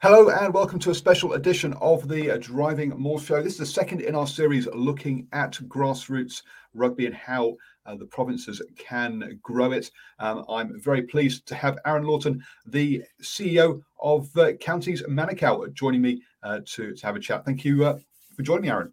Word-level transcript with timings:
Hello 0.00 0.28
and 0.28 0.54
welcome 0.54 0.78
to 0.78 0.90
a 0.90 0.94
special 0.94 1.32
edition 1.32 1.72
of 1.80 2.06
the 2.06 2.30
uh, 2.30 2.36
Driving 2.36 2.90
Maul 2.96 3.18
Show. 3.18 3.42
This 3.42 3.54
is 3.54 3.58
the 3.58 3.66
second 3.66 4.00
in 4.00 4.14
our 4.14 4.28
series 4.28 4.68
looking 4.68 5.26
at 5.32 5.54
grassroots 5.66 6.42
rugby 6.72 7.06
and 7.06 7.14
how 7.16 7.56
uh, 7.84 7.96
the 7.96 8.04
provinces 8.04 8.62
can 8.76 9.40
grow 9.42 9.72
it. 9.72 9.90
Um, 10.20 10.44
I'm 10.48 10.80
very 10.80 11.02
pleased 11.02 11.48
to 11.48 11.56
have 11.56 11.80
Aaron 11.84 12.04
Lawton, 12.04 12.44
the 12.64 13.02
CEO 13.22 13.82
of 14.00 14.30
uh, 14.36 14.52
Counties 14.60 15.02
Manukau, 15.02 15.74
joining 15.74 16.02
me 16.02 16.22
uh, 16.44 16.60
to, 16.64 16.94
to 16.94 17.04
have 17.04 17.16
a 17.16 17.20
chat. 17.20 17.44
Thank 17.44 17.64
you 17.64 17.84
uh, 17.84 17.98
for 18.36 18.42
joining 18.42 18.62
me, 18.62 18.70
Aaron. 18.70 18.92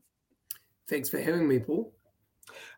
Thanks 0.90 1.10
for 1.10 1.22
having 1.22 1.48
me, 1.48 1.60
Paul. 1.60 1.94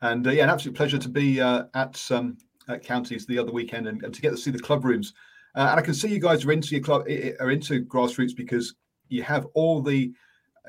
And 0.01 0.27
uh, 0.27 0.31
yeah, 0.31 0.43
an 0.43 0.49
absolute 0.49 0.75
pleasure 0.75 0.97
to 0.97 1.07
be 1.07 1.39
at, 1.39 2.11
um, 2.11 2.37
at 2.67 2.83
Counties 2.83 3.25
the 3.25 3.39
other 3.39 3.53
weekend 3.53 3.87
and, 3.87 4.03
and 4.03 4.13
to 4.13 4.21
get 4.21 4.31
to 4.31 4.37
see 4.37 4.51
the 4.51 4.59
club 4.59 4.83
rooms 4.83 5.13
uh, 5.57 5.71
and 5.71 5.79
I 5.79 5.81
can 5.81 5.95
see 5.95 6.09
you 6.09 6.19
guys 6.19 6.45
are 6.45 6.51
into 6.51 6.75
your 6.75 6.83
club, 6.83 7.07
are 7.39 7.49
into 7.49 7.83
grassroots 7.83 8.35
because 8.35 8.75
you 9.09 9.23
have 9.23 9.47
all 9.55 9.81
the, 9.81 10.13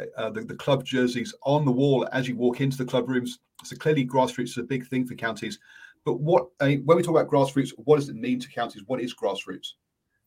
uh, 0.01 0.21
uh, 0.21 0.31
the, 0.31 0.41
the 0.41 0.55
club 0.55 0.83
jerseys 0.83 1.35
on 1.43 1.67
the 1.67 1.71
wall 1.71 2.09
as 2.13 2.27
you 2.27 2.35
walk 2.37 2.63
into 2.63 2.79
the 2.79 2.87
club 2.87 3.07
rooms. 3.07 3.39
So 3.65 3.77
clearly, 3.77 4.07
grassroots 4.07 4.51
is 4.51 4.57
a 4.57 4.63
big 4.63 4.87
thing 4.89 5.07
for 5.07 5.15
counties. 5.15 5.59
But 6.07 6.21
what 6.21 6.47
when 6.59 6.87
we 6.87 7.03
talk 7.03 7.09
about 7.09 7.29
grassroots, 7.29 7.73
what 7.77 7.97
does 7.97 8.09
it 8.09 8.17
mean 8.17 8.41
to 8.41 8.49
counties? 8.49 8.83
What 8.87 9.03
is 9.03 9.15
grassroots? 9.15 9.73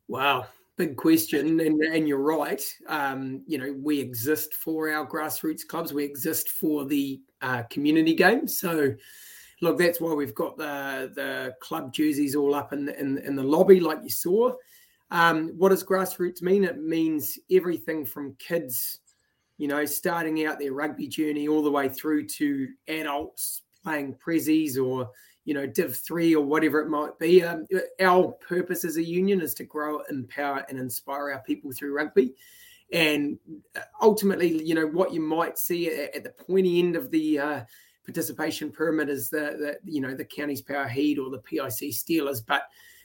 Wow, 0.08 0.46
big 0.78 0.96
question, 0.96 1.59
and, 1.59 1.81
and 1.81 2.07
you're 2.07 2.19
right. 2.19 2.63
Um, 2.88 3.41
you 3.47 3.57
know, 3.57 3.74
we 3.81 4.00
exist 4.00 4.53
for 4.53 4.91
our 4.91 5.07
grassroots 5.07 5.66
clubs. 5.66 5.91
We 5.91 6.03
exist 6.03 6.50
for 6.50 6.86
the 6.86 7.19
uh, 7.41 7.63
community 7.63 8.13
game. 8.13 8.47
So 8.47 8.94
look, 9.62 9.78
that's 9.78 10.02
why 10.02 10.14
we've 10.14 10.36
got 10.36 10.58
the 10.58 11.12
the 11.16 11.56
club 11.62 11.94
jerseys 11.94 12.36
all 12.36 12.54
up 12.54 12.74
in 12.74 12.86
the, 12.86 13.00
in, 13.00 13.18
in 13.20 13.36
the 13.36 13.44
lobby, 13.44 13.80
like 13.80 14.00
you 14.04 14.10
saw. 14.10 14.54
Um, 15.12 15.50
what 15.58 15.70
does 15.70 15.84
grassroots 15.84 16.42
mean? 16.42 16.64
It 16.64 16.82
means 16.82 17.38
everything 17.52 18.06
from 18.06 18.36
kids, 18.36 19.00
you 19.58 19.68
know, 19.68 19.86
starting 19.86 20.46
out 20.46 20.58
their 20.58 20.74
rugby 20.74 21.08
journey 21.08 21.48
all 21.48 21.62
the 21.62 21.72
way 21.72 21.90
through 21.90 22.28
to 22.28 22.70
adults 22.88 23.64
playing 23.84 24.16
prezzies 24.16 24.78
or 24.82 25.10
you 25.44 25.56
know 25.56 25.66
div 25.66 25.96
3 25.96 26.36
or 26.36 26.46
whatever 26.46 26.82
it 26.82 26.88
might 26.88 27.18
be 27.18 27.44
um, 27.44 27.66
our 28.00 28.28
purpose 28.48 28.86
as 28.86 28.98
a 28.98 29.04
union 29.04 29.42
is 29.42 29.56
to 29.56 29.64
grow 29.64 30.02
empower 30.12 30.64
and 30.70 30.78
inspire 30.78 31.32
our 31.32 31.42
people 31.42 31.72
through 31.72 31.96
rugby 31.96 32.32
and 32.94 33.40
ultimately 34.02 34.64
you 34.64 34.76
know 34.76 34.86
what 34.86 35.12
you 35.12 35.20
might 35.20 35.58
see 35.58 35.88
at, 35.88 36.16
at 36.16 36.24
the 36.24 36.30
pointy 36.30 36.80
end 36.80 36.96
of 36.96 37.10
the 37.10 37.40
uh, 37.40 37.62
participation 38.06 38.72
pyramid 38.72 39.09
is 39.09 39.29
the, 39.29 39.78
the 39.84 39.91
you 39.91 40.01
know 40.01 40.13
the 40.13 40.25
counties 40.25 40.62
power 40.62 40.88
heat 40.88 41.19
or 41.19 41.29
the 41.29 41.38
pic 41.39 41.59
steelers 41.62 42.41
but 42.45 42.63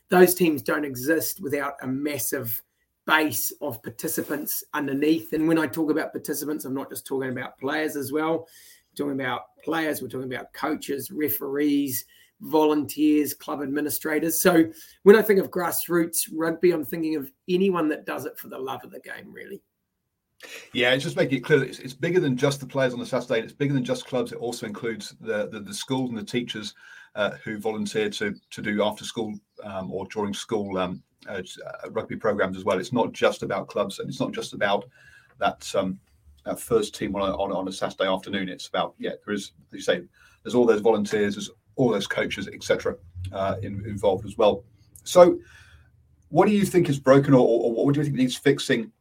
those 0.08 0.34
teams 0.34 0.62
don't 0.62 0.84
exist 0.84 1.40
without 1.40 1.74
a 1.82 1.86
massive 1.86 2.62
base 3.06 3.52
of 3.60 3.82
participants 3.82 4.64
underneath. 4.74 5.32
And 5.32 5.46
when 5.46 5.58
i 5.58 5.66
talk 5.66 5.90
about 5.90 6.12
participants 6.12 6.64
i'm 6.64 6.74
not 6.74 6.90
just 6.90 7.06
talking 7.06 7.30
about 7.30 7.58
players 7.58 7.96
as 7.96 8.12
well. 8.12 8.48
Talking 8.96 9.12
about 9.12 9.42
players 9.62 10.00
we're 10.00 10.08
talking 10.08 10.32
about 10.32 10.52
coaches 10.52 11.10
referees 11.10 12.04
volunteers 12.40 13.32
club 13.32 13.62
administrators. 13.62 14.42
So 14.42 14.64
when 15.04 15.16
i 15.16 15.22
think 15.22 15.40
of 15.40 15.50
grassroots 15.50 16.28
rugby 16.32 16.72
i'm 16.72 16.84
thinking 16.84 17.16
of 17.16 17.30
anyone 17.48 17.88
that 17.88 18.06
does 18.06 18.26
it 18.26 18.38
for 18.38 18.48
the 18.48 18.58
love 18.58 18.84
of 18.84 18.90
the 18.90 19.00
game 19.00 19.32
really 19.32 19.62
yeah, 20.72 20.92
it's 20.92 21.04
just 21.04 21.16
making 21.16 21.38
it 21.38 21.44
clear 21.44 21.64
it's, 21.64 21.78
it's 21.78 21.94
bigger 21.94 22.20
than 22.20 22.36
just 22.36 22.60
the 22.60 22.66
players 22.66 22.92
on 22.92 23.00
the 23.00 23.06
Saturday. 23.06 23.40
It's 23.40 23.52
bigger 23.52 23.74
than 23.74 23.84
just 23.84 24.06
clubs. 24.06 24.32
It 24.32 24.38
also 24.38 24.66
includes 24.66 25.14
the 25.20 25.48
the, 25.48 25.60
the 25.60 25.74
schools 25.74 26.10
and 26.10 26.18
the 26.18 26.24
teachers 26.24 26.74
uh, 27.14 27.30
who 27.42 27.58
volunteer 27.58 28.10
to 28.10 28.34
to 28.50 28.62
do 28.62 28.82
after 28.82 29.04
school 29.04 29.34
um, 29.64 29.90
or 29.90 30.06
during 30.06 30.34
school 30.34 30.78
um, 30.78 31.02
uh, 31.28 31.42
uh, 31.66 31.90
rugby 31.90 32.16
programs 32.16 32.56
as 32.56 32.64
well. 32.64 32.78
It's 32.78 32.92
not 32.92 33.12
just 33.12 33.42
about 33.42 33.68
clubs, 33.68 33.98
and 33.98 34.08
it's 34.08 34.20
not 34.20 34.32
just 34.32 34.52
about 34.52 34.84
that 35.38 35.70
um, 35.74 35.98
that 36.44 36.60
first 36.60 36.94
team 36.94 37.14
on 37.16 37.22
a, 37.22 37.34
on, 37.36 37.52
on 37.52 37.68
a 37.68 37.72
Saturday 37.72 38.08
afternoon. 38.08 38.48
It's 38.48 38.68
about 38.68 38.94
yeah, 38.98 39.12
there 39.24 39.34
is 39.34 39.52
you 39.72 39.80
say, 39.80 40.02
there's 40.42 40.54
all 40.54 40.66
those 40.66 40.80
volunteers, 40.80 41.34
there's 41.34 41.50
all 41.76 41.90
those 41.90 42.06
coaches, 42.06 42.48
etc., 42.48 42.96
uh, 43.32 43.56
in, 43.62 43.84
involved 43.86 44.24
as 44.24 44.36
well. 44.36 44.64
So, 45.04 45.38
what 46.28 46.46
do 46.46 46.52
you 46.52 46.64
think 46.64 46.88
is 46.88 46.98
broken, 46.98 47.34
or, 47.34 47.40
or 47.40 47.86
what 47.86 47.94
do 47.94 48.00
you 48.00 48.04
think 48.04 48.16
needs 48.16 48.36
fixing? 48.36 48.92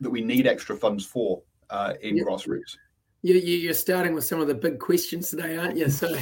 That 0.00 0.10
we 0.10 0.20
need 0.20 0.46
extra 0.46 0.76
funds 0.76 1.04
for 1.04 1.42
uh, 1.70 1.94
in 2.02 2.16
yeah. 2.16 2.24
grassroots? 2.24 2.76
You, 3.22 3.70
are 3.70 3.74
starting 3.74 4.14
with 4.14 4.24
some 4.24 4.40
of 4.40 4.48
the 4.48 4.54
big 4.54 4.78
questions 4.78 5.28
today, 5.28 5.58
aren't 5.58 5.76
you? 5.76 5.90
So, 5.90 6.16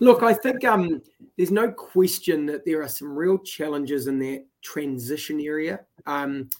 look, 0.00 0.22
I 0.22 0.34
think 0.34 0.64
um, 0.64 1.00
there's 1.38 1.50
no 1.50 1.70
question 1.70 2.44
that 2.46 2.66
there 2.66 2.82
are 2.82 2.88
some 2.88 3.16
real 3.16 3.38
challenges 3.38 4.06
in 4.06 4.18
that 4.18 4.44
transition 4.62 5.40
area. 5.40 5.80
Um, 6.04 6.50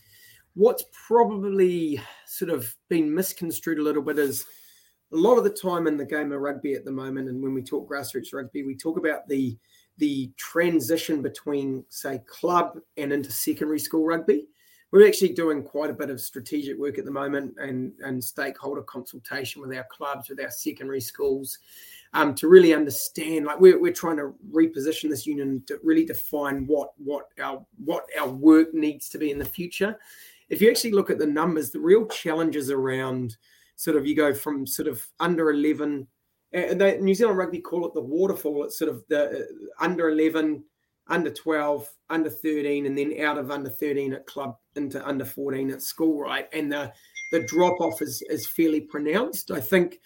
what's 0.54 0.84
probably 1.06 2.00
sort 2.26 2.50
of 2.50 2.74
been 2.88 3.14
misconstrued 3.14 3.78
a 3.78 3.82
little 3.82 4.02
bit 4.02 4.18
is 4.18 4.46
a 5.12 5.16
lot 5.16 5.36
of 5.36 5.44
the 5.44 5.50
time 5.50 5.86
in 5.86 5.98
the 5.98 6.06
game 6.06 6.32
of 6.32 6.40
rugby 6.40 6.72
at 6.72 6.86
the 6.86 6.90
moment, 6.90 7.28
and 7.28 7.42
when 7.42 7.52
we 7.52 7.62
talk 7.62 7.88
grassroots 7.88 8.32
rugby, 8.32 8.62
we 8.62 8.76
talk 8.76 8.98
about 8.98 9.28
the 9.28 9.56
the 9.98 10.30
transition 10.36 11.22
between, 11.22 11.82
say, 11.88 12.20
club 12.26 12.78
and 12.98 13.12
into 13.12 13.32
secondary 13.32 13.78
school 13.78 14.04
rugby 14.04 14.46
we're 14.96 15.06
actually 15.06 15.34
doing 15.34 15.62
quite 15.62 15.90
a 15.90 15.92
bit 15.92 16.08
of 16.08 16.18
strategic 16.20 16.78
work 16.78 16.96
at 16.98 17.04
the 17.04 17.10
moment 17.10 17.54
and, 17.58 17.92
and 18.02 18.24
stakeholder 18.24 18.80
consultation 18.80 19.60
with 19.60 19.76
our 19.76 19.86
clubs, 19.90 20.30
with 20.30 20.40
our 20.40 20.50
secondary 20.50 21.02
schools, 21.02 21.58
um, 22.14 22.34
to 22.34 22.48
really 22.48 22.72
understand. 22.72 23.44
Like 23.44 23.60
we're, 23.60 23.78
we're 23.78 23.92
trying 23.92 24.16
to 24.16 24.32
reposition 24.50 25.10
this 25.10 25.26
union 25.26 25.62
to 25.66 25.78
really 25.84 26.06
define 26.06 26.66
what 26.66 26.92
what 26.96 27.28
our 27.38 27.62
what 27.84 28.06
our 28.18 28.28
work 28.28 28.72
needs 28.72 29.10
to 29.10 29.18
be 29.18 29.30
in 29.30 29.38
the 29.38 29.44
future. 29.44 29.98
If 30.48 30.62
you 30.62 30.70
actually 30.70 30.92
look 30.92 31.10
at 31.10 31.18
the 31.18 31.26
numbers, 31.26 31.70
the 31.70 31.80
real 31.80 32.06
challenges 32.06 32.70
around 32.70 33.36
sort 33.74 33.98
of 33.98 34.06
you 34.06 34.16
go 34.16 34.32
from 34.32 34.66
sort 34.66 34.88
of 34.88 35.06
under 35.20 35.50
eleven. 35.50 36.06
And 36.52 36.80
they, 36.80 36.96
New 36.98 37.14
Zealand 37.14 37.36
Rugby 37.36 37.58
call 37.58 37.86
it 37.86 37.92
the 37.92 38.00
waterfall. 38.00 38.64
It's 38.64 38.78
sort 38.78 38.90
of 38.90 39.02
the 39.08 39.40
uh, 39.40 39.84
under 39.84 40.08
eleven 40.08 40.64
under 41.08 41.30
12, 41.30 41.88
under 42.10 42.30
13, 42.30 42.86
and 42.86 42.98
then 42.98 43.20
out 43.20 43.38
of 43.38 43.50
under 43.50 43.70
13 43.70 44.12
at 44.12 44.26
club 44.26 44.56
into 44.74 45.06
under 45.06 45.24
14 45.24 45.70
at 45.70 45.82
school, 45.82 46.20
right? 46.20 46.48
And 46.52 46.70
the, 46.70 46.92
the 47.32 47.44
drop 47.46 47.80
off 47.80 48.02
is, 48.02 48.22
is 48.28 48.46
fairly 48.46 48.80
pronounced. 48.80 49.50
I 49.50 49.60
think 49.60 50.00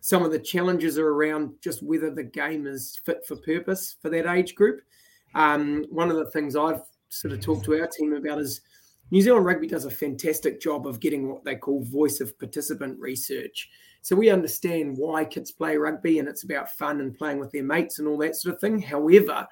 some 0.00 0.24
of 0.24 0.32
the 0.32 0.38
challenges 0.38 0.98
are 0.98 1.08
around 1.08 1.54
just 1.60 1.82
whether 1.82 2.10
the 2.10 2.24
game 2.24 2.66
is 2.66 3.00
fit 3.04 3.24
for 3.26 3.36
purpose 3.36 3.96
for 4.00 4.10
that 4.10 4.26
age 4.26 4.54
group. 4.54 4.80
Um, 5.34 5.84
one 5.90 6.10
of 6.10 6.16
the 6.16 6.30
things 6.30 6.56
I've 6.56 6.82
sort 7.10 7.34
of 7.34 7.40
talked 7.40 7.64
to 7.66 7.78
our 7.80 7.86
team 7.86 8.14
about 8.14 8.38
is 8.38 8.62
New 9.10 9.20
Zealand 9.20 9.44
Rugby 9.44 9.66
does 9.66 9.84
a 9.84 9.90
fantastic 9.90 10.60
job 10.60 10.86
of 10.86 11.00
getting 11.00 11.28
what 11.28 11.44
they 11.44 11.56
call 11.56 11.84
voice 11.84 12.20
of 12.20 12.38
participant 12.38 12.98
research. 12.98 13.68
So 14.02 14.16
we 14.16 14.30
understand 14.30 14.96
why 14.96 15.24
kids 15.24 15.52
play 15.52 15.76
rugby 15.76 16.18
and 16.18 16.28
it's 16.28 16.44
about 16.44 16.70
fun 16.70 17.00
and 17.00 17.14
playing 17.14 17.38
with 17.38 17.50
their 17.50 17.64
mates 17.64 17.98
and 17.98 18.08
all 18.08 18.16
that 18.18 18.36
sort 18.36 18.54
of 18.54 18.60
thing. 18.60 18.80
However, 18.80 19.46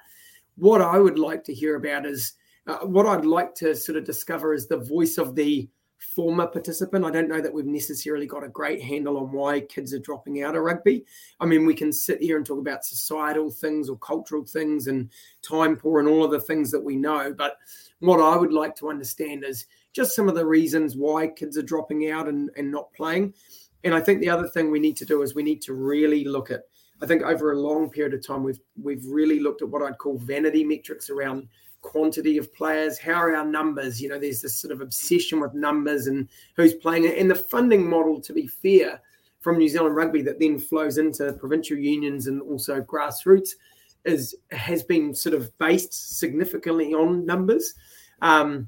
what 0.59 0.81
I 0.81 0.99
would 0.99 1.17
like 1.17 1.43
to 1.45 1.53
hear 1.53 1.75
about 1.75 2.05
is 2.05 2.33
uh, 2.67 2.79
what 2.79 3.05
I'd 3.05 3.25
like 3.25 3.55
to 3.55 3.75
sort 3.75 3.97
of 3.97 4.05
discover 4.05 4.53
is 4.53 4.67
the 4.67 4.77
voice 4.77 5.17
of 5.17 5.35
the 5.35 5.69
former 6.15 6.47
participant. 6.47 7.05
I 7.05 7.11
don't 7.11 7.27
know 7.27 7.41
that 7.41 7.53
we've 7.53 7.65
necessarily 7.65 8.25
got 8.25 8.43
a 8.43 8.49
great 8.49 8.81
handle 8.81 9.17
on 9.17 9.31
why 9.31 9.61
kids 9.61 9.93
are 9.93 9.99
dropping 9.99 10.43
out 10.43 10.55
of 10.55 10.63
rugby. 10.63 11.05
I 11.39 11.45
mean, 11.45 11.65
we 11.65 11.73
can 11.73 11.91
sit 11.91 12.21
here 12.21 12.37
and 12.37 12.45
talk 12.45 12.59
about 12.59 12.85
societal 12.85 13.51
things 13.51 13.89
or 13.89 13.97
cultural 13.97 14.45
things 14.45 14.87
and 14.87 15.09
time 15.41 15.75
poor 15.75 15.99
and 15.99 16.07
all 16.07 16.23
of 16.23 16.31
the 16.31 16.41
things 16.41 16.71
that 16.71 16.83
we 16.83 16.95
know. 16.95 17.33
But 17.37 17.57
what 17.99 18.21
I 18.21 18.37
would 18.37 18.53
like 18.53 18.75
to 18.77 18.89
understand 18.89 19.43
is 19.43 19.65
just 19.93 20.15
some 20.15 20.29
of 20.29 20.35
the 20.35 20.45
reasons 20.45 20.95
why 20.95 21.27
kids 21.27 21.57
are 21.57 21.63
dropping 21.63 22.09
out 22.11 22.27
and, 22.27 22.49
and 22.55 22.71
not 22.71 22.93
playing. 22.93 23.33
And 23.83 23.93
I 23.93 24.01
think 24.01 24.21
the 24.21 24.29
other 24.29 24.47
thing 24.47 24.71
we 24.71 24.79
need 24.79 24.97
to 24.97 25.05
do 25.05 25.21
is 25.21 25.35
we 25.35 25.43
need 25.43 25.61
to 25.63 25.73
really 25.73 26.23
look 26.25 26.51
at, 26.51 26.63
I 27.01 27.05
think 27.05 27.23
over 27.23 27.51
a 27.51 27.59
long 27.59 27.89
period 27.89 28.13
of 28.13 28.25
time, 28.25 28.43
we've 28.43 28.59
we've 28.81 29.05
really 29.05 29.39
looked 29.39 29.61
at 29.61 29.69
what 29.69 29.81
I'd 29.81 29.97
call 29.97 30.17
vanity 30.17 30.63
metrics 30.63 31.09
around 31.09 31.47
quantity 31.81 32.37
of 32.37 32.53
players? 32.53 32.97
How 32.97 33.13
are 33.13 33.35
our 33.35 33.45
numbers? 33.45 34.01
You 34.01 34.09
know, 34.09 34.19
there's 34.19 34.41
this 34.41 34.57
sort 34.57 34.71
of 34.71 34.81
obsession 34.81 35.39
with 35.39 35.53
numbers 35.53 36.07
and 36.07 36.27
who's 36.55 36.73
playing 36.73 37.05
it. 37.05 37.17
And 37.17 37.29
the 37.29 37.35
funding 37.35 37.89
model, 37.89 38.21
to 38.21 38.33
be 38.33 38.47
fair, 38.47 39.01
from 39.39 39.57
New 39.57 39.69
Zealand 39.69 39.95
rugby 39.95 40.21
that 40.23 40.39
then 40.39 40.59
flows 40.59 40.97
into 40.97 41.33
provincial 41.33 41.77
unions 41.77 42.27
and 42.27 42.41
also 42.41 42.81
grassroots 42.81 43.51
is 44.05 44.35
has 44.51 44.83
been 44.83 45.13
sort 45.13 45.35
of 45.35 45.55
based 45.57 46.17
significantly 46.19 46.93
on 46.93 47.25
numbers. 47.25 47.73
Um, 48.21 48.67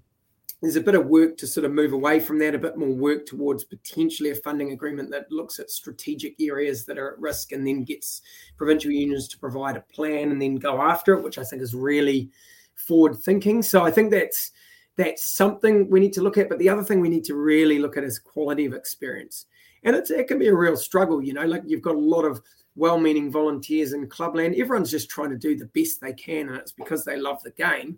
there's 0.62 0.76
a 0.76 0.82
bit 0.82 0.96
of 0.96 1.08
work 1.08 1.38
to 1.38 1.48
sort 1.48 1.66
of 1.66 1.72
move 1.72 1.92
away 1.92 2.20
from 2.20 2.38
that, 2.40 2.54
a 2.54 2.60
bit 2.60 2.78
more 2.78 2.94
work 2.94 3.26
towards 3.26 3.64
potentially 3.64 4.30
a 4.30 4.36
funding 4.36 4.72
agreement 4.72 5.10
that 5.10 5.32
looks 5.32 5.60
at 5.60 5.72
strategic 5.72 6.40
areas 6.40 6.86
that 6.86 7.00
are 7.00 7.14
at 7.14 7.20
risk 7.20 7.52
and 7.52 7.66
then 7.66 7.84
gets 7.84 8.22
provincial 8.58 8.92
unions 8.92 9.28
to 9.28 9.40
provide 9.40 9.76
a 9.76 9.82
plan 9.94 10.32
and 10.32 10.42
then 10.42 10.56
go 10.56 10.80
after 10.80 11.14
it, 11.14 11.24
which 11.24 11.40
I 11.40 11.44
think 11.44 11.64
is 11.64 11.74
really 11.74 12.30
forward 12.76 13.18
thinking. 13.18 13.64
So 13.64 13.84
I 13.84 13.92
think 13.92 14.12
that's 14.12 14.52
that's 14.98 15.26
something 15.26 15.90
we 15.90 16.00
need 16.00 16.14
to 16.14 16.22
look 16.22 16.38
at. 16.38 16.50
But 16.50 16.60
the 16.60 16.70
other 16.70 16.84
thing 16.84 17.02
we 17.02 17.10
need 17.10 17.24
to 17.26 17.36
really 17.36 17.80
look 17.80 17.98
at 17.98 18.04
is 18.04 18.20
quality 18.20 18.66
of 18.66 18.74
experience. 18.74 19.46
And 19.84 19.96
it's, 19.96 20.12
it 20.12 20.28
can 20.28 20.38
be 20.38 20.48
a 20.48 20.56
real 20.56 20.78
struggle, 20.78 21.24
you 21.24 21.34
know, 21.34 21.46
like 21.46 21.64
you've 21.66 21.82
got 21.82 21.96
a 21.96 22.00
lot 22.00 22.24
of 22.24 22.40
well-meaning 22.76 23.32
volunteers 23.32 23.94
in 23.94 24.08
clubland. 24.08 24.56
Everyone's 24.56 24.92
just 24.92 25.10
trying 25.10 25.32
to 25.32 25.38
do 25.38 25.58
the 25.58 25.66
best 25.66 26.00
they 26.02 26.14
can, 26.14 26.50
and 26.50 26.58
it's 26.58 26.72
because 26.72 27.04
they 27.04 27.18
love 27.18 27.42
the 27.42 27.52
game. 27.52 27.98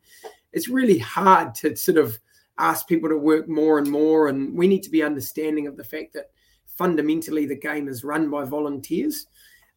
It's 0.54 0.69
really 0.69 0.98
hard 0.98 1.54
to 1.56 1.75
sort 1.75 1.98
of 1.98 2.18
ask 2.57 2.88
people 2.88 3.09
to 3.09 3.17
work 3.17 3.47
more 3.47 3.79
and 3.79 3.89
more. 3.89 4.27
And 4.27 4.55
we 4.55 4.67
need 4.67 4.83
to 4.83 4.89
be 4.89 5.03
understanding 5.03 5.67
of 5.67 5.77
the 5.77 5.83
fact 5.83 6.13
that 6.13 6.31
fundamentally 6.65 7.45
the 7.45 7.55
game 7.55 7.88
is 7.88 8.03
run 8.03 8.29
by 8.29 8.45
volunteers. 8.45 9.27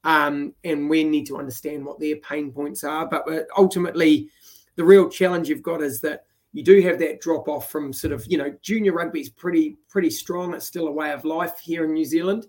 Um, 0.05 0.55
and 0.63 0.89
we 0.89 1.03
need 1.03 1.27
to 1.27 1.39
understand 1.39 1.85
what 1.85 1.99
their 1.99 2.17
pain 2.17 2.53
points 2.53 2.85
are. 2.85 3.07
But 3.07 3.27
ultimately, 3.57 4.31
the 4.77 4.85
real 4.85 5.09
challenge 5.09 5.49
you've 5.49 5.63
got 5.63 5.83
is 5.83 6.01
that 6.03 6.27
you 6.53 6.63
do 6.63 6.81
have 6.81 6.99
that 7.01 7.21
drop 7.21 7.49
off 7.49 7.71
from 7.71 7.93
sort 7.93 8.15
of 8.15 8.25
you 8.29 8.39
know 8.39 8.55
junior 8.63 8.93
rugby 8.93 9.21
is 9.21 9.29
pretty 9.29 9.77
pretty 9.89 10.11
strong. 10.11 10.55
It's 10.55 10.67
still 10.67 10.89
a 10.89 10.93
way 10.93 11.13
of 11.13 11.25
life 11.25 11.59
here 11.59 11.85
in 11.85 11.93
New 11.93 12.05
Zealand, 12.05 12.47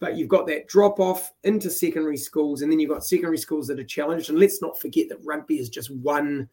but 0.00 0.16
you've 0.16 0.28
got 0.28 0.46
that 0.48 0.66
drop 0.66 0.98
off 0.98 1.30
into 1.44 1.70
secondary 1.70 2.16
schools, 2.16 2.62
and 2.62 2.72
then 2.72 2.80
you've 2.80 2.90
got 2.90 3.04
secondary 3.04 3.38
schools 3.38 3.68
that 3.68 3.78
are 3.78 3.84
challenged. 3.84 4.30
And 4.30 4.38
let's 4.38 4.60
not 4.60 4.80
forget 4.80 5.08
that 5.08 5.24
rugby 5.24 5.60
is 5.60 5.68
just 5.68 5.94
one 5.94 6.48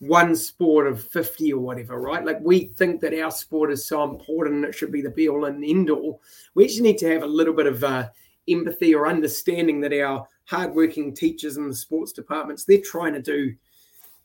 one 0.00 0.36
sport 0.36 0.86
of 0.86 1.02
50 1.02 1.52
or 1.52 1.60
whatever, 1.60 2.00
right? 2.00 2.24
Like 2.24 2.38
we 2.40 2.66
think 2.76 3.00
that 3.00 3.18
our 3.18 3.30
sport 3.30 3.72
is 3.72 3.86
so 3.86 4.04
important 4.04 4.64
it 4.64 4.74
should 4.74 4.92
be 4.92 5.02
the 5.02 5.10
be 5.10 5.28
all 5.28 5.46
and 5.46 5.64
end 5.64 5.90
all. 5.90 6.22
We 6.54 6.64
actually 6.64 6.82
need 6.82 6.98
to 6.98 7.12
have 7.12 7.22
a 7.22 7.26
little 7.26 7.54
bit 7.54 7.66
of 7.66 7.82
uh, 7.82 8.08
empathy 8.48 8.94
or 8.94 9.08
understanding 9.08 9.80
that 9.80 9.92
our 9.92 10.26
hardworking 10.44 11.14
teachers 11.14 11.56
in 11.56 11.68
the 11.68 11.74
sports 11.74 12.12
departments, 12.12 12.64
they're 12.64 12.80
trying 12.80 13.12
to 13.14 13.22
do 13.22 13.54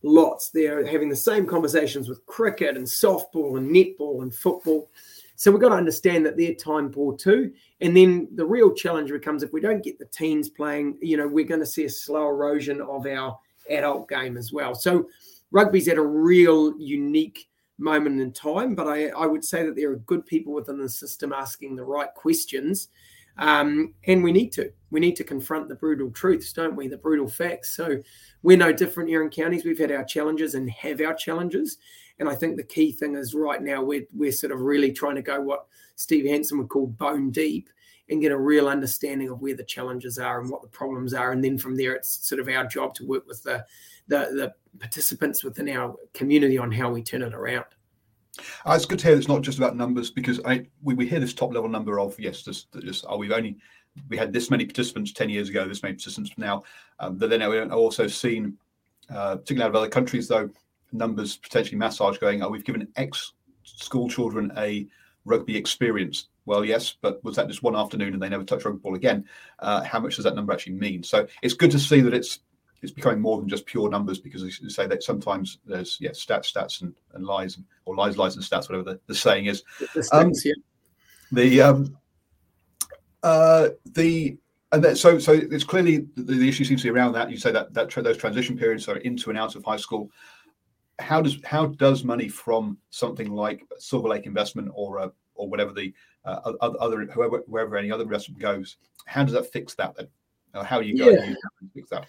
lots. 0.03 0.51
They're 0.51 0.85
having 0.85 1.09
the 1.09 1.15
same 1.15 1.47
conversations 1.47 2.07
with 2.07 2.25
cricket 2.27 2.77
and 2.77 2.85
softball 2.85 3.57
and 3.57 3.73
netball 3.73 4.21
and 4.21 4.33
football. 4.33 4.89
So 5.35 5.51
we've 5.51 5.61
got 5.61 5.69
to 5.69 5.75
understand 5.75 6.25
that 6.25 6.37
they're 6.37 6.53
time 6.53 6.91
poor 6.91 7.17
too. 7.17 7.51
And 7.81 7.97
then 7.97 8.27
the 8.35 8.45
real 8.45 8.73
challenge 8.73 9.11
becomes 9.11 9.41
if 9.41 9.51
we 9.51 9.59
don't 9.59 9.83
get 9.83 9.97
the 9.97 10.05
teens 10.05 10.49
playing, 10.49 10.97
you 11.01 11.17
know, 11.17 11.27
we're 11.27 11.45
going 11.45 11.59
to 11.59 11.65
see 11.65 11.85
a 11.85 11.89
slow 11.89 12.29
erosion 12.29 12.79
of 12.81 13.07
our 13.07 13.37
adult 13.69 14.07
game 14.07 14.37
as 14.37 14.53
well. 14.53 14.75
So 14.75 15.07
rugby's 15.53 15.87
at 15.87 15.97
a 15.97 16.05
real 16.05 16.77
unique 16.77 17.47
moment 17.77 18.19
in 18.19 18.33
time, 18.33 18.75
but 18.75 18.87
I, 18.87 19.07
I 19.09 19.25
would 19.25 19.45
say 19.45 19.65
that 19.65 19.75
there 19.75 19.91
are 19.91 19.97
good 19.97 20.25
people 20.25 20.53
within 20.53 20.79
the 20.79 20.89
system 20.89 21.31
asking 21.31 21.75
the 21.75 21.85
right 21.85 22.13
questions. 22.13 22.89
Um, 23.37 23.93
and 24.05 24.23
we 24.23 24.31
need 24.31 24.51
to. 24.53 24.71
We 24.91 24.99
need 24.99 25.15
to 25.15 25.23
confront 25.23 25.67
the 25.67 25.75
brutal 25.75 26.11
truths, 26.11 26.53
don't 26.53 26.75
we? 26.75 26.87
The 26.87 26.97
brutal 26.97 27.27
facts. 27.27 27.75
So 27.75 27.97
we're 28.43 28.57
no 28.57 28.71
different 28.71 29.09
here 29.09 29.23
in 29.23 29.29
counties. 29.29 29.65
We've 29.65 29.79
had 29.79 29.91
our 29.91 30.03
challenges 30.03 30.53
and 30.53 30.69
have 30.69 31.01
our 31.01 31.15
challenges. 31.15 31.77
And 32.19 32.29
I 32.29 32.35
think 32.35 32.57
the 32.57 32.63
key 32.63 32.91
thing 32.91 33.15
is 33.15 33.33
right 33.33 33.61
now 33.61 33.81
we're 33.81 34.05
we're 34.13 34.31
sort 34.31 34.51
of 34.51 34.61
really 34.61 34.91
trying 34.91 35.15
to 35.15 35.23
go 35.23 35.41
what 35.41 35.65
Steve 35.95 36.25
Hansen 36.25 36.59
would 36.59 36.69
call 36.69 36.87
bone 36.87 37.31
deep 37.31 37.69
and 38.09 38.21
get 38.21 38.31
a 38.31 38.37
real 38.37 38.67
understanding 38.67 39.29
of 39.29 39.41
where 39.41 39.55
the 39.55 39.63
challenges 39.63 40.19
are 40.19 40.39
and 40.39 40.49
what 40.49 40.61
the 40.61 40.67
problems 40.67 41.15
are. 41.15 41.31
And 41.31 41.43
then 41.43 41.57
from 41.57 41.75
there, 41.75 41.93
it's 41.93 42.27
sort 42.27 42.39
of 42.39 42.49
our 42.49 42.67
job 42.67 42.93
to 42.95 43.07
work 43.07 43.25
with 43.27 43.41
the 43.41 43.65
the, 44.07 44.17
the 44.17 44.53
participants 44.79 45.43
within 45.43 45.69
our 45.69 45.95
community 46.13 46.57
on 46.57 46.71
how 46.71 46.91
we 46.91 47.01
turn 47.01 47.21
it 47.21 47.33
around. 47.33 47.65
Uh, 48.65 48.73
it's 48.73 48.85
good 48.85 48.99
to 48.99 49.07
hear 49.07 49.17
it's 49.17 49.27
not 49.27 49.43
just 49.43 49.59
about 49.59 49.75
numbers 49.75 50.09
because 50.09 50.39
I 50.43 50.65
we, 50.81 50.95
we 50.95 51.07
hear 51.07 51.19
this 51.19 51.35
top 51.35 51.53
level 51.53 51.69
number 51.69 51.99
of 51.99 52.19
yes, 52.19 52.41
just, 52.41 52.67
just 52.81 53.05
oh 53.07 53.17
we've 53.17 53.31
only 53.31 53.57
we 54.09 54.17
had 54.17 54.33
this 54.33 54.49
many 54.49 54.65
participants 54.65 55.11
10 55.11 55.29
years 55.29 55.49
ago, 55.49 55.67
this 55.67 55.83
many 55.83 55.93
participants 55.93 56.31
now. 56.37 56.63
Um, 56.99 57.17
but 57.17 57.29
then 57.29 57.47
we've 57.49 57.71
also 57.71 58.07
seen, 58.07 58.57
uh, 59.09 59.35
particularly 59.35 59.65
out 59.65 59.69
of 59.69 59.75
other 59.75 59.89
countries, 59.89 60.27
though, 60.27 60.49
numbers 60.91 61.37
potentially 61.37 61.77
massage 61.77 62.17
going, 62.17 62.43
oh, 62.43 62.49
we've 62.49 62.63
given 62.63 62.87
X 62.95 63.33
school 63.63 64.09
children 64.09 64.51
a 64.57 64.87
rugby 65.25 65.55
experience. 65.55 66.29
Well, 66.45 66.65
yes, 66.65 66.95
but 67.01 67.23
was 67.23 67.35
that 67.37 67.47
just 67.47 67.63
one 67.63 67.75
afternoon 67.75 68.13
and 68.13 68.21
they 68.21 68.29
never 68.29 68.43
touched 68.43 68.65
rugby 68.65 68.79
ball 68.79 68.95
again? 68.95 69.25
Uh, 69.59 69.83
how 69.83 69.99
much 69.99 70.15
does 70.15 70.25
that 70.25 70.35
number 70.35 70.51
actually 70.51 70.73
mean? 70.73 71.03
So 71.03 71.27
it's 71.41 71.53
good 71.53 71.71
to 71.71 71.79
see 71.79 72.01
that 72.01 72.13
it's 72.13 72.39
it's 72.83 72.91
becoming 72.91 73.21
more 73.21 73.39
than 73.39 73.47
just 73.47 73.65
pure 73.65 73.89
numbers 73.89 74.19
because 74.19 74.43
they 74.43 74.69
say 74.69 74.85
that 74.85 75.03
sometimes 75.03 75.59
there's 75.65 75.97
yeah 76.01 76.11
stats, 76.11 76.53
stats, 76.53 76.81
and, 76.81 76.93
and 77.13 77.25
lies, 77.25 77.57
or 77.85 77.95
lies, 77.95 78.17
lies, 78.17 78.35
and 78.35 78.43
stats, 78.43 78.69
whatever 78.69 78.83
the, 78.83 78.99
the 79.07 79.15
saying 79.15 79.45
is. 79.45 79.63
The, 79.79 80.09
um, 80.11 80.31
yeah. 80.43 80.53
the 81.31 81.61
um, 81.61 81.97
uh, 83.23 83.69
the 83.85 84.37
and 84.73 84.83
then, 84.83 84.95
so 84.97 85.17
so 85.17 85.31
it's 85.31 85.63
clearly 85.63 86.07
the, 86.15 86.35
the, 86.35 86.49
issue 86.49 86.65
seems 86.65 86.81
to 86.81 86.91
be 86.91 86.97
around 86.97 87.13
that. 87.13 87.31
You 87.31 87.37
say 87.37 87.51
that 87.51 87.73
that 87.73 87.89
those 87.89 88.17
transition 88.17 88.57
periods 88.57 88.87
are 88.89 88.97
into 88.97 89.29
and 89.29 89.39
out 89.39 89.55
of 89.55 89.63
high 89.63 89.77
school. 89.77 90.11
How 90.99 91.21
does 91.21 91.39
how 91.45 91.67
does 91.67 92.03
money 92.03 92.27
from 92.27 92.77
something 92.89 93.31
like 93.31 93.65
Silver 93.79 94.09
Lake 94.09 94.25
Investment 94.25 94.69
or 94.73 94.99
uh, 94.99 95.09
or 95.35 95.47
whatever 95.47 95.71
the 95.71 95.93
uh, 96.25 96.53
other 96.61 97.05
whoever 97.05 97.43
wherever 97.47 97.77
any 97.77 97.91
other 97.91 98.03
investment 98.03 98.41
goes, 98.41 98.75
how 99.05 99.23
does 99.23 99.33
that 99.33 99.51
fix 99.53 99.73
that 99.75 99.95
then? 99.95 100.07
how 100.63 100.77
are 100.77 100.83
you 100.83 100.95
going 100.95 101.15
yeah. 101.15 101.25
to 101.25 101.35
fix 101.73 101.89
that? 101.89 102.05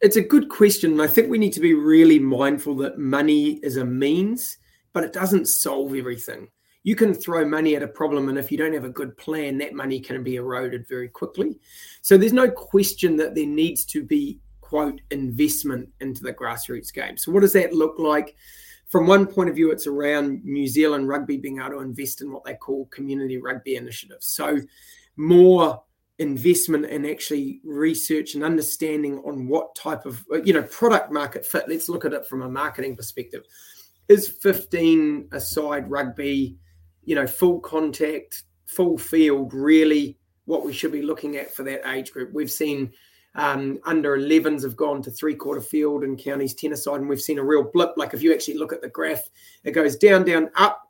It's 0.00 0.16
a 0.16 0.22
good 0.22 0.48
question. 0.48 0.92
And 0.92 1.02
I 1.02 1.06
think 1.06 1.30
we 1.30 1.38
need 1.38 1.52
to 1.54 1.60
be 1.60 1.74
really 1.74 2.18
mindful 2.18 2.76
that 2.76 2.98
money 2.98 3.60
is 3.62 3.76
a 3.76 3.84
means, 3.84 4.58
but 4.92 5.04
it 5.04 5.12
doesn't 5.12 5.48
solve 5.48 5.94
everything. 5.94 6.48
You 6.82 6.94
can 6.94 7.14
throw 7.14 7.44
money 7.44 7.74
at 7.74 7.82
a 7.82 7.88
problem 7.88 8.28
and 8.28 8.38
if 8.38 8.52
you 8.52 8.58
don't 8.58 8.72
have 8.72 8.84
a 8.84 8.90
good 8.90 9.16
plan 9.16 9.58
that 9.58 9.74
money 9.74 9.98
can 9.98 10.22
be 10.22 10.36
eroded 10.36 10.86
very 10.88 11.08
quickly. 11.08 11.58
So 12.02 12.16
there's 12.16 12.32
no 12.32 12.48
question 12.48 13.16
that 13.16 13.34
there 13.34 13.46
needs 13.46 13.84
to 13.86 14.04
be 14.04 14.38
quote 14.60 15.00
investment 15.10 15.88
into 16.00 16.22
the 16.22 16.32
grassroots 16.32 16.92
game. 16.92 17.16
So 17.16 17.32
what 17.32 17.40
does 17.40 17.52
that 17.54 17.72
look 17.72 17.98
like? 17.98 18.36
From 18.88 19.08
one 19.08 19.26
point 19.26 19.48
of 19.48 19.56
view 19.56 19.72
it's 19.72 19.88
around 19.88 20.44
new 20.44 20.68
zealand 20.68 21.08
rugby 21.08 21.38
being 21.38 21.58
able 21.58 21.70
to 21.70 21.80
invest 21.80 22.20
in 22.20 22.30
what 22.30 22.44
they 22.44 22.54
call 22.54 22.86
community 22.86 23.38
rugby 23.38 23.74
initiatives. 23.74 24.26
So 24.26 24.60
more 25.16 25.82
investment 26.18 26.86
and 26.86 27.06
actually 27.06 27.60
research 27.62 28.34
and 28.34 28.42
understanding 28.42 29.18
on 29.26 29.46
what 29.46 29.74
type 29.74 30.06
of 30.06 30.24
you 30.44 30.52
know 30.54 30.62
product 30.62 31.12
market 31.12 31.44
fit 31.44 31.68
let's 31.68 31.90
look 31.90 32.06
at 32.06 32.14
it 32.14 32.26
from 32.26 32.40
a 32.40 32.48
marketing 32.48 32.96
perspective 32.96 33.42
is 34.08 34.26
15 34.26 35.28
aside 35.32 35.90
rugby 35.90 36.56
you 37.06 37.14
know, 37.14 37.26
full 37.26 37.60
contact, 37.60 38.42
full 38.66 38.98
field, 38.98 39.54
really 39.54 40.18
what 40.44 40.66
we 40.66 40.72
should 40.72 40.92
be 40.92 41.02
looking 41.02 41.36
at 41.36 41.50
for 41.50 41.62
that 41.62 41.88
age 41.88 42.12
group. 42.12 42.32
We've 42.32 42.50
seen 42.50 42.92
um, 43.36 43.78
under 43.84 44.18
11s 44.18 44.62
have 44.64 44.76
gone 44.76 45.02
to 45.02 45.10
three 45.10 45.34
quarter 45.34 45.60
field 45.60 46.04
in 46.04 46.16
counties 46.16 46.54
10 46.54 46.72
aside, 46.72 47.00
and 47.00 47.08
we've 47.08 47.20
seen 47.20 47.38
a 47.38 47.44
real 47.44 47.70
blip. 47.72 47.92
Like 47.96 48.12
if 48.12 48.22
you 48.22 48.34
actually 48.34 48.58
look 48.58 48.72
at 48.72 48.82
the 48.82 48.88
graph, 48.88 49.22
it 49.64 49.70
goes 49.70 49.96
down, 49.96 50.24
down, 50.24 50.50
up, 50.56 50.82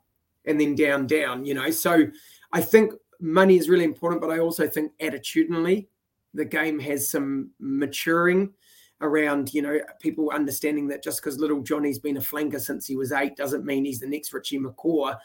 and 0.45 0.59
then 0.59 0.75
down, 0.75 1.07
down, 1.07 1.45
you 1.45 1.53
know. 1.53 1.69
So 1.69 2.07
I 2.51 2.61
think 2.61 2.93
money 3.19 3.57
is 3.57 3.69
really 3.69 3.83
important, 3.83 4.21
but 4.21 4.31
I 4.31 4.39
also 4.39 4.67
think 4.67 4.91
attitudinally, 4.99 5.87
the 6.33 6.45
game 6.45 6.79
has 6.79 7.09
some 7.09 7.51
maturing 7.59 8.53
around, 9.01 9.53
you 9.53 9.61
know, 9.61 9.79
people 9.99 10.31
understanding 10.31 10.87
that 10.87 11.03
just 11.03 11.21
because 11.21 11.39
little 11.39 11.61
Johnny's 11.61 11.99
been 11.99 12.17
a 12.17 12.21
flanker 12.21 12.59
since 12.59 12.85
he 12.85 12.95
was 12.95 13.11
eight 13.11 13.35
doesn't 13.35 13.65
mean 13.65 13.85
he's 13.85 13.99
the 13.99 14.07
next 14.07 14.33
Richie 14.33 14.59
McCaw 14.59 15.17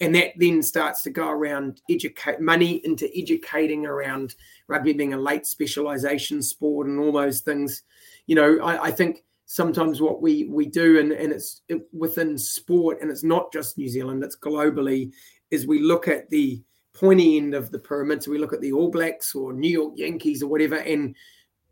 and 0.00 0.14
that 0.14 0.32
then 0.36 0.62
starts 0.62 1.02
to 1.02 1.10
go 1.10 1.28
around 1.28 1.80
educate 1.88 2.40
money 2.40 2.80
into 2.84 3.08
educating 3.16 3.86
around 3.86 4.34
rugby 4.66 4.92
being 4.92 5.14
a 5.14 5.18
late 5.18 5.46
specialization 5.46 6.42
sport 6.42 6.86
and 6.86 6.98
all 6.98 7.12
those 7.12 7.40
things. 7.40 7.84
You 8.26 8.34
know, 8.34 8.58
I, 8.60 8.84
I 8.84 8.90
think 8.90 9.24
sometimes 9.46 10.00
what 10.00 10.20
we 10.20 10.44
we 10.44 10.66
do 10.66 10.98
and, 10.98 11.12
and 11.12 11.32
it's 11.32 11.62
within 11.92 12.36
sport 12.36 12.98
and 13.00 13.10
it's 13.10 13.22
not 13.22 13.52
just 13.52 13.78
New 13.78 13.88
Zealand, 13.88 14.24
it's 14.24 14.36
globally, 14.36 15.12
is 15.50 15.66
we 15.66 15.80
look 15.80 16.08
at 16.08 16.28
the 16.30 16.60
pointy 16.94 17.36
end 17.36 17.54
of 17.54 17.70
the 17.70 17.78
pyramid. 17.78 18.22
So 18.22 18.30
we 18.30 18.38
look 18.38 18.52
at 18.52 18.60
the 18.60 18.72
All 18.72 18.90
Blacks 18.90 19.34
or 19.34 19.52
New 19.52 19.70
York 19.70 19.94
Yankees 19.96 20.42
or 20.42 20.46
whatever, 20.48 20.76
and 20.76 21.14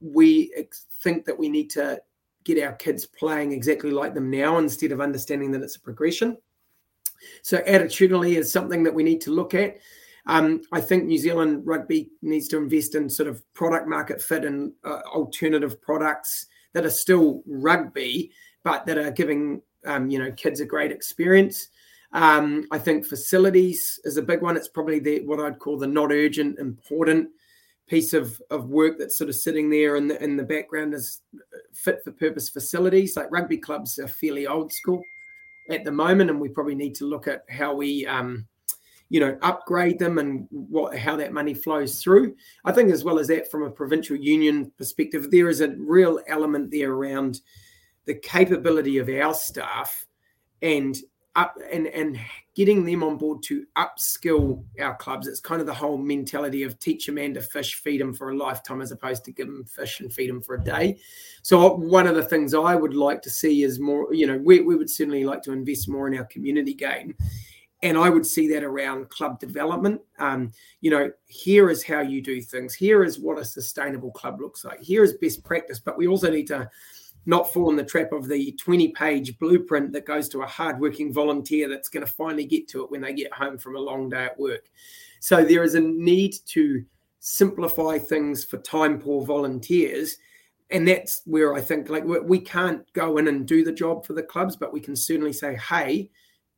we 0.00 0.52
think 1.00 1.24
that 1.24 1.38
we 1.38 1.48
need 1.48 1.70
to 1.70 2.00
get 2.44 2.62
our 2.62 2.72
kids 2.72 3.06
playing 3.06 3.52
exactly 3.52 3.90
like 3.90 4.14
them 4.14 4.30
now 4.30 4.58
instead 4.58 4.92
of 4.92 5.00
understanding 5.00 5.52
that 5.52 5.62
it's 5.62 5.76
a 5.76 5.80
progression. 5.80 6.36
So 7.42 7.58
attitudinally 7.58 8.36
is 8.36 8.52
something 8.52 8.82
that 8.82 8.94
we 8.94 9.04
need 9.04 9.20
to 9.22 9.30
look 9.30 9.54
at. 9.54 9.78
Um, 10.26 10.62
I 10.72 10.80
think 10.80 11.04
New 11.04 11.18
Zealand 11.18 11.62
rugby 11.64 12.10
needs 12.20 12.48
to 12.48 12.56
invest 12.56 12.94
in 12.94 13.08
sort 13.08 13.28
of 13.28 13.42
product 13.54 13.88
market 13.88 14.20
fit 14.20 14.44
and 14.44 14.72
uh, 14.84 15.00
alternative 15.12 15.80
products 15.80 16.46
that 16.72 16.84
are 16.84 16.90
still 16.90 17.42
rugby, 17.46 18.30
but 18.62 18.86
that 18.86 18.98
are 18.98 19.10
giving 19.10 19.62
um, 19.84 20.08
you 20.10 20.18
know 20.18 20.32
kids 20.32 20.60
a 20.60 20.64
great 20.64 20.92
experience. 20.92 21.68
Um, 22.12 22.66
I 22.70 22.78
think 22.78 23.06
facilities 23.06 23.98
is 24.04 24.16
a 24.16 24.22
big 24.22 24.42
one. 24.42 24.56
It's 24.56 24.68
probably 24.68 24.98
the 24.98 25.20
what 25.20 25.40
I'd 25.40 25.58
call 25.58 25.78
the 25.78 25.86
not 25.86 26.12
urgent, 26.12 26.58
important 26.58 27.30
piece 27.88 28.12
of, 28.12 28.40
of 28.50 28.68
work 28.68 28.98
that's 28.98 29.18
sort 29.18 29.28
of 29.28 29.36
sitting 29.36 29.68
there 29.68 29.96
in 29.96 30.08
the 30.08 30.22
in 30.22 30.36
the 30.36 30.42
background 30.42 30.94
is 30.94 31.22
fit 31.72 32.00
for 32.04 32.12
purpose 32.12 32.48
facilities. 32.48 33.16
Like 33.16 33.30
rugby 33.30 33.56
clubs 33.56 33.98
are 33.98 34.08
fairly 34.08 34.46
old 34.46 34.72
school 34.72 35.02
at 35.70 35.84
the 35.84 35.92
moment, 35.92 36.30
and 36.30 36.40
we 36.40 36.48
probably 36.48 36.74
need 36.74 36.94
to 36.96 37.06
look 37.06 37.28
at 37.28 37.44
how 37.48 37.74
we, 37.74 38.06
um, 38.06 38.46
you 39.08 39.20
know, 39.20 39.38
upgrade 39.40 39.98
them 39.98 40.18
and 40.18 40.46
what 40.50 40.96
how 40.96 41.16
that 41.16 41.32
money 41.32 41.54
flows 41.54 42.02
through. 42.02 42.34
I 42.64 42.72
think 42.72 42.90
as 42.90 43.04
well 43.04 43.18
as 43.18 43.28
that, 43.28 43.50
from 43.50 43.62
a 43.62 43.70
provincial 43.70 44.16
union 44.16 44.70
perspective, 44.76 45.30
there 45.30 45.48
is 45.48 45.62
a 45.62 45.74
real 45.78 46.20
element 46.28 46.70
there 46.70 46.92
around 46.92 47.40
the 48.04 48.14
capability 48.14 48.98
of 48.98 49.08
our 49.08 49.32
staff 49.32 50.06
and 50.60 50.96
up 51.34 51.56
and 51.70 51.86
and 51.86 52.18
getting 52.54 52.84
them 52.84 53.02
on 53.02 53.16
board 53.16 53.42
to 53.42 53.64
upskill 53.76 54.62
our 54.78 54.94
clubs. 54.96 55.26
It's 55.26 55.40
kind 55.40 55.60
of 55.60 55.66
the 55.66 55.72
whole 55.72 55.96
mentality 55.96 56.64
of 56.64 56.78
teach 56.78 57.08
a 57.08 57.12
man 57.12 57.32
to 57.34 57.40
fish, 57.40 57.76
feed 57.76 58.00
him 58.00 58.12
for 58.12 58.30
a 58.30 58.36
lifetime, 58.36 58.82
as 58.82 58.92
opposed 58.92 59.24
to 59.24 59.32
give 59.32 59.48
him 59.48 59.64
fish 59.64 60.00
and 60.00 60.12
feed 60.12 60.28
him 60.28 60.42
for 60.42 60.56
a 60.56 60.62
day. 60.62 60.98
So 61.42 61.74
one 61.74 62.06
of 62.06 62.14
the 62.14 62.22
things 62.24 62.52
I 62.52 62.74
would 62.74 62.94
like 62.94 63.22
to 63.22 63.30
see 63.30 63.62
is 63.62 63.80
more, 63.80 64.12
you 64.12 64.26
know, 64.26 64.36
we, 64.36 64.60
we 64.60 64.76
would 64.76 64.90
certainly 64.90 65.24
like 65.24 65.42
to 65.42 65.52
invest 65.52 65.88
more 65.88 66.08
in 66.08 66.18
our 66.18 66.26
community 66.26 66.74
game. 66.74 67.14
And 67.82 67.98
I 67.98 68.10
would 68.10 68.26
see 68.26 68.46
that 68.52 68.62
around 68.62 69.08
club 69.08 69.40
development. 69.40 70.00
Um, 70.18 70.52
you 70.82 70.90
know, 70.90 71.10
here 71.26 71.68
is 71.68 71.82
how 71.82 72.00
you 72.00 72.22
do 72.22 72.40
things. 72.40 72.74
Here 72.74 73.02
is 73.02 73.18
what 73.18 73.38
a 73.38 73.44
sustainable 73.44 74.12
club 74.12 74.40
looks 74.40 74.64
like. 74.64 74.80
Here 74.80 75.02
is 75.02 75.14
best 75.14 75.42
practice. 75.42 75.80
But 75.80 75.98
we 75.98 76.06
also 76.06 76.30
need 76.30 76.46
to 76.48 76.70
not 77.26 77.52
fall 77.52 77.70
in 77.70 77.76
the 77.76 77.84
trap 77.84 78.12
of 78.12 78.28
the 78.28 78.52
20 78.52 78.88
page 78.88 79.38
blueprint 79.38 79.92
that 79.92 80.06
goes 80.06 80.28
to 80.30 80.42
a 80.42 80.46
hardworking 80.46 81.12
volunteer 81.12 81.68
that's 81.68 81.88
going 81.88 82.04
to 82.04 82.12
finally 82.12 82.44
get 82.44 82.68
to 82.68 82.82
it 82.82 82.90
when 82.90 83.00
they 83.00 83.12
get 83.12 83.32
home 83.32 83.58
from 83.58 83.76
a 83.76 83.80
long 83.80 84.08
day 84.08 84.24
at 84.24 84.38
work. 84.38 84.68
So 85.20 85.44
there 85.44 85.62
is 85.62 85.74
a 85.74 85.80
need 85.80 86.34
to 86.46 86.84
simplify 87.20 87.98
things 87.98 88.44
for 88.44 88.58
time 88.58 88.98
poor 88.98 89.24
volunteers. 89.24 90.18
And 90.70 90.88
that's 90.88 91.22
where 91.26 91.54
I 91.54 91.60
think 91.60 91.88
like 91.88 92.04
we 92.04 92.40
can't 92.40 92.90
go 92.94 93.18
in 93.18 93.28
and 93.28 93.46
do 93.46 93.62
the 93.62 93.72
job 93.72 94.04
for 94.04 94.14
the 94.14 94.22
clubs, 94.22 94.56
but 94.56 94.72
we 94.72 94.80
can 94.80 94.96
certainly 94.96 95.32
say, 95.32 95.54
hey, 95.56 96.10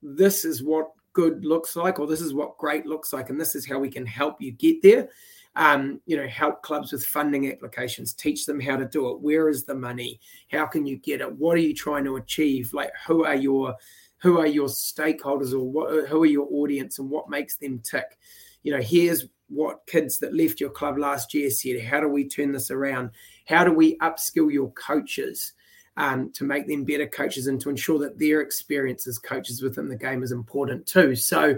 this 0.03 0.45
is 0.45 0.63
what 0.63 0.93
good 1.13 1.45
looks 1.45 1.77
like, 1.77 1.99
or 1.99 2.07
this 2.07 2.21
is 2.21 2.33
what 2.33 2.57
great 2.59 2.87
looks 2.87 3.13
like, 3.13 3.29
and 3.29 3.41
this 3.41 3.55
is 3.55 3.67
how 3.67 3.79
we 3.79 3.91
can 3.91 4.07
help 4.07 4.41
you 4.41 4.53
get 4.53 4.83
there 4.83 5.09
um, 5.57 6.01
you 6.07 6.17
know, 6.17 6.27
help 6.27 6.63
clubs 6.63 6.93
with 6.93 7.07
funding 7.07 7.51
applications, 7.51 8.13
teach 8.13 8.45
them 8.45 8.59
how 8.59 8.77
to 8.77 8.85
do 8.85 9.11
it. 9.11 9.21
Where 9.21 9.49
is 9.49 9.65
the 9.65 9.75
money? 9.75 10.21
How 10.51 10.67
can 10.67 10.85
you 10.87 10.97
get 10.97 11.21
it? 11.21 11.33
What 11.37 11.57
are 11.57 11.61
you 11.61 11.75
trying 11.75 12.05
to 12.05 12.17
achieve? 12.17 12.73
Like, 12.73 12.91
who 13.07 13.25
are 13.25 13.37
your 13.37 13.77
who 14.19 14.39
are 14.39 14.47
your 14.47 14.69
stakeholders 14.69 15.53
or 15.53 15.61
what, 15.61 16.09
who 16.09 16.23
are 16.23 16.27
your 16.27 16.49
audience 16.51 16.99
and 16.99 17.11
what 17.11 17.29
makes 17.29 17.57
them 17.57 17.79
tick? 17.81 18.19
You 18.63 18.73
know, 18.73 18.81
here's 18.81 19.27
what 19.49 19.87
kids 19.87 20.19
that 20.21 20.35
left 20.35 20.61
your 20.61 20.71
club 20.71 20.97
last 20.99 21.35
year 21.35 21.51
said. 21.51 21.83
How 21.83 22.01
do 22.01 22.09
we 22.09 22.27
turn 22.27 22.51
this 22.51 22.71
around? 22.71 23.11
How 23.47 23.65
do 23.65 23.73
we 23.73 23.99
upskill 23.99 24.53
your 24.53 24.71
coaches? 24.73 25.53
Um, 25.97 26.33
to 26.33 26.43
make 26.43 26.67
them 26.67 26.83
better 26.83 27.07
coaches 27.07 27.47
and 27.47 27.61
to 27.61 27.71
ensure 27.71 28.01
that 28.01 28.19
their 28.19 28.41
experience 28.41 29.07
as 29.07 29.17
coaches 29.17 29.63
within 29.63 29.89
the 29.89 29.95
game 29.95 30.25
is 30.25 30.33
important 30.33 30.89
too. 30.89 31.15
So, 31.15 31.55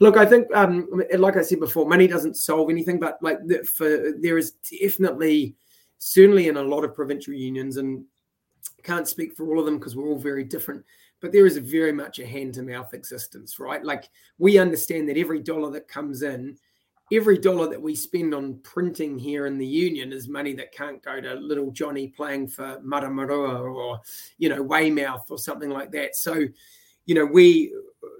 Look, 0.00 0.16
I 0.16 0.24
think, 0.24 0.52
um, 0.56 0.88
like 1.18 1.36
I 1.36 1.42
said 1.42 1.60
before, 1.60 1.86
money 1.86 2.06
doesn't 2.06 2.36
solve 2.36 2.70
anything, 2.70 2.98
but 2.98 3.22
like 3.22 3.38
for 3.66 4.12
there 4.18 4.38
is 4.38 4.52
definitely, 4.52 5.54
certainly 5.98 6.48
in 6.48 6.56
a 6.56 6.62
lot 6.62 6.84
of 6.84 6.94
provincial 6.94 7.34
unions, 7.34 7.76
and 7.76 8.04
can't 8.82 9.06
speak 9.06 9.36
for 9.36 9.46
all 9.46 9.60
of 9.60 9.66
them 9.66 9.78
because 9.78 9.94
we're 9.94 10.08
all 10.08 10.18
very 10.18 10.42
different. 10.42 10.82
But 11.20 11.32
there 11.32 11.44
is 11.44 11.58
very 11.58 11.92
much 11.92 12.18
a 12.18 12.26
hand 12.26 12.54
to 12.54 12.62
mouth 12.62 12.94
existence, 12.94 13.58
right? 13.58 13.84
Like 13.84 14.08
we 14.38 14.58
understand 14.58 15.06
that 15.10 15.18
every 15.18 15.40
dollar 15.40 15.70
that 15.72 15.86
comes 15.86 16.22
in, 16.22 16.56
every 17.12 17.36
dollar 17.36 17.68
that 17.68 17.82
we 17.82 17.94
spend 17.94 18.32
on 18.34 18.58
printing 18.62 19.18
here 19.18 19.44
in 19.44 19.58
the 19.58 19.66
union 19.66 20.14
is 20.14 20.28
money 20.28 20.54
that 20.54 20.72
can't 20.72 21.02
go 21.02 21.20
to 21.20 21.34
little 21.34 21.70
Johnny 21.72 22.08
playing 22.08 22.48
for 22.48 22.80
Maramarua 22.80 23.60
or, 23.60 24.00
you 24.38 24.48
know, 24.48 24.62
Weymouth 24.62 25.30
or 25.30 25.36
something 25.36 25.68
like 25.68 25.90
that. 25.92 26.16
So, 26.16 26.46
you 27.04 27.14
know, 27.14 27.26
we 27.26 27.74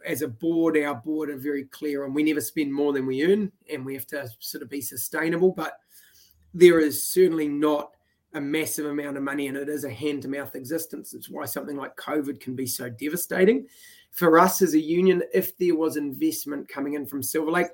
as 0.07 0.23
a 0.23 0.29
board, 0.29 0.77
our 0.77 0.95
board 0.95 1.31
are 1.31 1.37
very 1.37 1.65
clear 1.65 2.05
and 2.05 2.15
we 2.15 2.23
never 2.23 2.41
spend 2.41 2.73
more 2.73 2.93
than 2.93 3.07
we 3.07 3.25
earn 3.25 3.53
and 3.73 3.85
we 3.85 3.95
have 3.95 4.07
to 4.09 4.29
sort 4.39 4.63
of 4.63 4.71
be 4.71 4.81
sustainable. 4.81 5.53
But 5.53 5.79
there 6.55 6.81
is 6.81 7.07
certainly 7.07 7.49
not 7.49 7.93
a 8.35 8.41
massive 8.41 8.87
amount 8.87 9.17
of 9.17 9.23
money 9.23 9.49
and 9.49 9.57
it 9.57 9.69
is 9.69 9.85
a 9.85 9.91
hand 9.91 10.23
to 10.23 10.29
mouth 10.29 10.55
existence. 10.55 11.15
It's 11.15 11.29
why 11.29 11.45
something 11.45 11.77
like 11.77 11.97
COVID 11.97 12.41
can 12.41 12.55
be 12.55 12.67
so 12.67 12.89
devastating. 12.89 13.67
For 14.13 14.39
us 14.39 14.63
as 14.63 14.75
a 14.75 14.81
union, 14.81 15.23
if 15.33 15.57
there 15.59 15.77
was 15.77 15.97
investment 15.97 16.69
coming 16.69 16.95
in 16.95 17.07
from 17.07 17.23
Silver 17.23 17.51
Lake, 17.51 17.69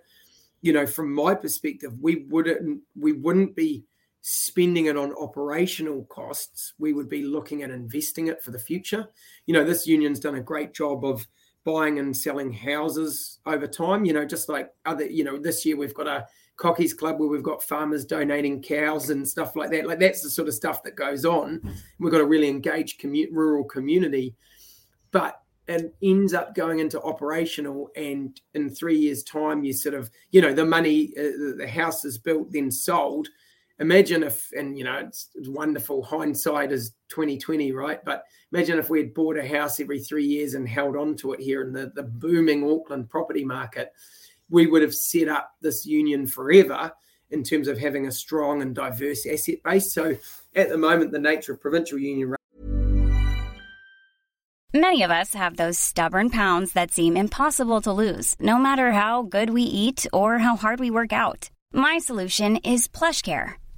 you 0.63 0.73
know, 0.73 0.87
from 0.87 1.13
my 1.13 1.35
perspective, 1.35 1.93
we 2.01 2.27
wouldn't 2.29 2.81
we 2.99 3.13
wouldn't 3.13 3.55
be 3.55 3.85
spending 4.23 4.87
it 4.87 4.97
on 4.97 5.15
operational 5.15 6.05
costs. 6.07 6.73
We 6.79 6.93
would 6.93 7.09
be 7.09 7.23
looking 7.23 7.63
at 7.63 7.71
investing 7.71 8.27
it 8.27 8.43
for 8.43 8.51
the 8.51 8.59
future. 8.59 9.07
You 9.47 9.55
know, 9.55 9.65
this 9.65 9.87
union's 9.87 10.19
done 10.19 10.35
a 10.35 10.41
great 10.41 10.75
job 10.75 11.05
of 11.05 11.27
buying 11.67 11.99
and 11.99 12.17
selling 12.17 12.53
houses 12.53 13.41
over 13.45 13.67
time. 13.67 14.07
You 14.07 14.15
know, 14.15 14.25
just 14.25 14.49
like 14.49 14.71
other, 14.87 15.05
you 15.05 15.25
know, 15.25 15.37
this 15.37 15.67
year 15.67 15.77
we've 15.77 15.93
got 15.93 16.07
a 16.07 16.27
Cockies 16.57 16.97
Club 16.97 17.19
where 17.19 17.29
we've 17.29 17.43
got 17.43 17.63
farmers 17.63 18.07
donating 18.07 18.63
cows 18.63 19.11
and 19.11 19.29
stuff 19.29 19.57
like 19.57 19.71
that. 19.73 19.87
Like 19.87 19.99
that's 19.99 20.23
the 20.23 20.31
sort 20.31 20.49
of 20.49 20.55
stuff 20.55 20.83
that 20.85 20.97
goes 20.97 21.27
on. 21.27 21.61
We've 21.99 22.13
got 22.13 22.23
a 22.23 22.27
really 22.27 22.49
engaged 22.49 23.01
commu- 23.01 23.29
rural 23.33 23.65
community, 23.65 24.35
but 25.11 25.43
it 25.69 25.93
ends 26.03 26.33
up 26.33 26.55
going 26.55 26.79
into 26.79 27.03
operational. 27.03 27.91
And 27.97 28.41
in 28.55 28.71
three 28.71 28.97
years' 28.97 29.25
time, 29.25 29.65
you 29.65 29.73
sort 29.73 29.97
of, 29.97 30.09
you 30.31 30.41
know, 30.41 30.55
the 30.55 30.65
money, 30.65 31.13
uh, 31.19 31.59
the 31.59 31.69
house 31.69 32.05
is 32.05 32.17
built, 32.17 32.53
then 32.53 32.71
sold 32.71 33.29
imagine 33.79 34.23
if 34.23 34.51
and 34.57 34.79
you 34.79 34.85
know 34.85 34.97
it's, 34.97 35.29
it's, 35.35 35.49
wonderful 35.49 36.03
hindsight 36.03 36.73
is 36.73 36.93
2020 37.09 37.73
right? 37.73 38.05
But 38.05 38.25
imagine 38.53 38.79
if 38.79 38.91
we 38.91 38.99
had 38.99 39.15
bought 39.15 39.37
a 39.37 39.47
house 39.47 39.81
every 39.81 40.01
three 40.01 40.25
years 40.25 40.55
and 40.55 40.69
held 40.69 40.97
on 40.97 41.17
to 41.17 41.33
it 41.33 41.41
here 41.41 41.63
in 41.63 41.73
the, 41.73 41.93
the 41.95 42.03
booming 42.03 42.69
auckland 42.69 43.11
property 43.11 43.45
market 43.45 43.93
we 44.49 44.67
would 44.67 44.83
have 44.83 44.95
set 44.95 45.29
up 45.29 45.53
this 45.61 45.85
union 45.87 46.27
forever 46.27 46.93
in 47.31 47.43
terms 47.43 47.69
of 47.69 47.79
having 47.79 48.07
a 48.07 48.13
strong 48.13 48.63
and 48.63 48.75
diverse 48.75 49.27
asset 49.27 49.63
base. 49.65 49.93
So 49.93 50.17
at 50.55 50.69
the 50.69 50.79
moment 50.79 51.13
the 51.13 51.19
nature 51.19 51.53
of 51.53 51.61
provincial 51.61 51.99
union 51.99 52.35
many 54.73 55.03
of 55.03 55.11
us 55.11 55.33
have 55.33 55.57
those 55.57 55.79
stubborn 55.79 56.31
pounds 56.31 56.73
that 56.73 56.93
seem 56.93 57.17
impossible 57.17 57.81
to 57.81 57.93
lose 57.93 58.37
no 58.39 58.59
matter 58.59 58.93
how 58.93 59.23
good 59.23 59.51
we 59.51 59.63
eat 59.63 60.07
or 60.13 60.39
how 60.39 60.55
hard 60.55 60.79
we 60.79 60.91
work 60.91 61.13
out. 61.13 61.51
My 61.73 61.99
solution 61.99 62.57
is 62.57 62.87
plush 62.87 63.23
care 63.23 63.59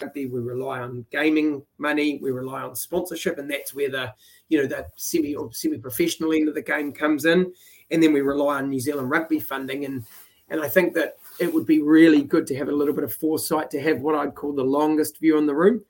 Rugby, 0.00 0.26
we 0.26 0.40
rely 0.40 0.80
on 0.80 1.04
gaming 1.10 1.62
money, 1.78 2.18
we 2.22 2.30
rely 2.30 2.62
on 2.62 2.74
sponsorship, 2.74 3.38
and 3.38 3.50
that's 3.50 3.74
where 3.74 3.90
the 3.90 4.12
you 4.48 4.60
know 4.60 4.66
the 4.66 4.86
semi 4.96 5.34
or 5.34 5.52
semi-professional 5.52 6.32
end 6.32 6.48
of 6.48 6.54
the 6.54 6.62
game 6.62 6.92
comes 6.92 7.24
in. 7.24 7.52
And 7.90 8.02
then 8.02 8.12
we 8.12 8.20
rely 8.20 8.58
on 8.58 8.68
New 8.68 8.80
Zealand 8.80 9.10
rugby 9.10 9.40
funding. 9.40 9.84
And 9.84 10.04
and 10.48 10.60
I 10.60 10.68
think 10.68 10.94
that 10.94 11.14
it 11.38 11.52
would 11.52 11.66
be 11.66 11.80
really 11.80 12.22
good 12.22 12.46
to 12.48 12.56
have 12.56 12.68
a 12.68 12.72
little 12.72 12.94
bit 12.94 13.04
of 13.04 13.14
foresight 13.14 13.70
to 13.70 13.80
have 13.80 14.00
what 14.00 14.16
I'd 14.16 14.34
call 14.34 14.52
the 14.52 14.64
longest 14.64 15.18
view 15.20 15.38
in 15.38 15.46
the 15.46 15.54
room. 15.54 15.84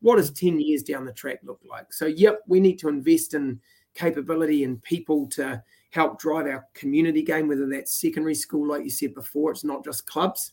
What 0.00 0.16
does 0.16 0.30
10 0.32 0.60
years 0.60 0.82
down 0.82 1.04
the 1.04 1.12
track 1.12 1.38
look 1.44 1.60
like? 1.68 1.92
So, 1.92 2.06
yep, 2.06 2.40
we 2.46 2.60
need 2.60 2.78
to 2.80 2.88
invest 2.88 3.34
in 3.34 3.60
capability 3.94 4.64
and 4.64 4.82
people 4.82 5.28
to 5.28 5.62
help 5.90 6.18
drive 6.18 6.46
our 6.46 6.66
community 6.74 7.22
game, 7.22 7.48
whether 7.48 7.68
that's 7.68 8.00
secondary 8.00 8.34
school, 8.34 8.68
like 8.68 8.84
you 8.84 8.90
said 8.90 9.14
before, 9.14 9.50
it's 9.50 9.64
not 9.64 9.84
just 9.84 10.06
clubs, 10.06 10.52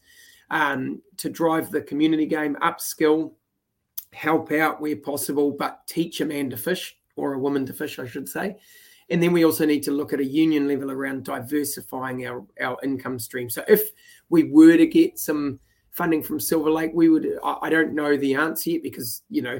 um, 0.49 1.01
to 1.17 1.29
drive 1.29 1.71
the 1.71 1.81
community 1.81 2.25
game, 2.25 2.55
upskill, 2.61 3.33
help 4.13 4.51
out 4.51 4.81
where 4.81 4.95
possible, 4.95 5.51
but 5.51 5.85
teach 5.87 6.21
a 6.21 6.25
man 6.25 6.49
to 6.49 6.57
fish 6.57 6.97
or 7.15 7.33
a 7.33 7.39
woman 7.39 7.65
to 7.65 7.73
fish, 7.73 7.99
I 7.99 8.07
should 8.07 8.27
say. 8.27 8.57
And 9.09 9.21
then 9.21 9.33
we 9.33 9.43
also 9.43 9.65
need 9.65 9.83
to 9.83 9.91
look 9.91 10.13
at 10.13 10.19
a 10.19 10.25
union 10.25 10.67
level 10.67 10.91
around 10.91 11.23
diversifying 11.23 12.27
our, 12.27 12.45
our 12.61 12.77
income 12.83 13.19
stream. 13.19 13.49
So 13.49 13.63
if 13.67 13.89
we 14.29 14.43
were 14.43 14.77
to 14.77 14.85
get 14.85 15.17
some 15.17 15.59
funding 15.91 16.21
from 16.21 16.39
Silver 16.39 16.69
Lake, 16.69 16.91
we 16.93 17.09
would, 17.09 17.27
I 17.43 17.69
don't 17.69 17.93
know 17.93 18.17
the 18.17 18.35
answer 18.35 18.71
yet 18.71 18.83
because, 18.83 19.23
you 19.29 19.41
know, 19.41 19.59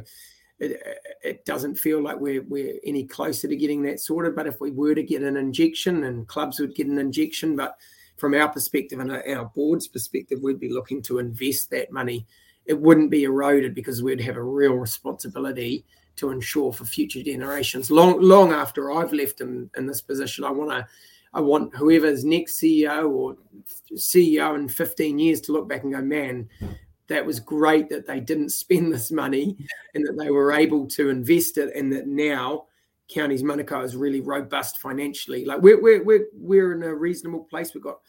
it, 0.59 0.81
it, 1.23 1.45
doesn't 1.45 1.75
feel 1.75 2.01
like 2.01 2.19
we're, 2.19 2.43
we're 2.43 2.75
any 2.83 3.05
closer 3.05 3.47
to 3.47 3.55
getting 3.55 3.81
that 3.83 3.99
sorted. 3.99 4.35
But 4.35 4.45
if 4.45 4.59
we 4.59 4.71
were 4.71 4.93
to 4.93 5.03
get 5.03 5.23
an 5.23 5.37
injection 5.37 6.03
and 6.03 6.27
clubs 6.27 6.59
would 6.59 6.75
get 6.75 6.87
an 6.87 6.99
injection, 6.99 7.55
but 7.55 7.75
from 8.19 8.33
our 8.33 8.49
perspective 8.49 8.99
and 8.99 9.11
our 9.11 9.45
board's 9.45 9.87
perspective, 9.87 10.39
we'd 10.41 10.59
be 10.59 10.73
looking 10.73 11.01
to 11.03 11.19
invest 11.19 11.69
that 11.71 11.91
money. 11.91 12.25
It 12.65 12.79
wouldn't 12.79 13.09
be 13.09 13.23
eroded 13.23 13.73
because 13.73 14.03
we'd 14.03 14.21
have 14.21 14.35
a 14.35 14.43
real 14.43 14.73
responsibility 14.73 15.85
to 16.17 16.31
ensure 16.31 16.73
for 16.73 16.85
future 16.85 17.23
generations. 17.23 17.89
Long, 17.89 18.21
long 18.21 18.51
after 18.51 18.91
I've 18.91 19.13
left 19.13 19.41
in, 19.41 19.69
in 19.77 19.87
this 19.87 20.01
position, 20.01 20.43
I 20.43 20.51
want 20.51 20.71
to, 20.71 20.85
I 21.33 21.41
want 21.41 21.75
whoever's 21.75 22.25
next 22.25 22.59
CEO 22.59 23.09
or 23.09 23.37
CEO 23.93 24.55
in 24.55 24.67
15 24.67 25.17
years 25.17 25.41
to 25.41 25.53
look 25.53 25.69
back 25.69 25.83
and 25.83 25.93
go, 25.93 26.01
man, 26.01 26.49
that 27.07 27.25
was 27.25 27.39
great 27.39 27.89
that 27.89 28.05
they 28.05 28.19
didn't 28.19 28.49
spend 28.49 28.93
this 28.93 29.11
money 29.11 29.57
and 29.93 30.05
that 30.05 30.17
they 30.17 30.29
were 30.29 30.51
able 30.51 30.87
to 30.87 31.09
invest 31.09 31.57
it, 31.57 31.75
and 31.75 31.91
that 31.93 32.07
now 32.07 32.65
Counties 33.09 33.43
Manukau 33.43 33.83
is 33.83 33.95
really 33.95 34.21
robust 34.21 34.79
financially. 34.79 35.45
Like 35.45 35.61
we're 35.61 35.81
we're 35.81 36.03
we're, 36.03 36.25
we're 36.33 36.73
in 36.73 36.83
a 36.83 36.93
reasonable 36.93 37.45
place. 37.45 37.73
We've 37.73 37.83
got 37.83 37.99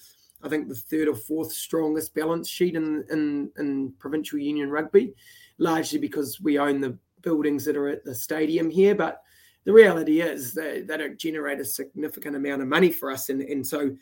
I 0.42 0.49
think 0.49 0.69
the 0.69 0.75
third 0.75 1.09
or 1.09 1.14
fourth 1.14 1.52
strongest 1.52 2.14
balance 2.14 2.49
sheet 2.49 2.76
in 2.76 3.04
in, 3.11 3.50
in 3.59 3.92
provincial 3.99 4.38
union 4.38 4.71
rugby, 4.71 5.14
largely 5.59 5.99
because 5.99 6.40
we 6.40 6.59
own 6.59 6.80
the 6.80 6.99
buildings 7.23 7.64
that 7.64 7.76
are 7.76 7.88
at 7.88 8.04
the 8.04 8.14
stadium 8.14 8.71
here. 8.71 8.95
But 8.95 9.23
the 9.64 9.73
reality 9.73 10.21
is 10.21 10.54
that 10.54 10.87
they 10.87 10.97
don't 10.97 11.19
generate 11.19 11.61
a 11.61 11.64
significant 11.64 12.37
amount 12.37 12.62
of 12.62 12.69
money 12.69 12.90
for 12.90 13.11
us. 13.11 13.28
And, 13.28 13.42
and 13.42 13.66
so 13.66 13.95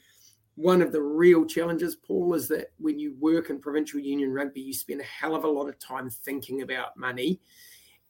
one 0.55 0.83
of 0.83 0.93
the 0.93 1.03
real 1.03 1.45
challenges, 1.45 1.97
Paul, 1.97 2.35
is 2.35 2.49
that 2.49 2.73
when 2.79 2.99
you 2.99 3.15
work 3.19 3.51
in 3.51 3.61
provincial 3.61 4.01
union 4.01 4.33
rugby, 4.33 4.61
you 4.61 4.73
spend 4.73 5.01
a 5.01 5.05
hell 5.05 5.35
of 5.35 5.45
a 5.45 5.49
lot 5.49 5.69
of 5.69 5.79
time 5.79 6.11
thinking 6.11 6.63
about 6.63 6.97
money. 6.97 7.41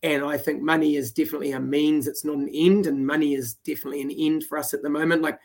And 0.02 0.24
I 0.24 0.38
think 0.38 0.62
money 0.62 0.96
is 0.96 1.10
definitely 1.10 1.52
a 1.52 1.60
means, 1.60 2.06
it's 2.06 2.24
not 2.24 2.36
an 2.36 2.48
end, 2.52 2.86
and 2.86 3.04
money 3.04 3.34
is 3.34 3.54
definitely 3.54 4.02
an 4.02 4.12
end 4.12 4.44
for 4.44 4.56
us 4.56 4.72
at 4.72 4.82
the 4.82 4.90
moment. 4.90 5.22
Like 5.22 5.40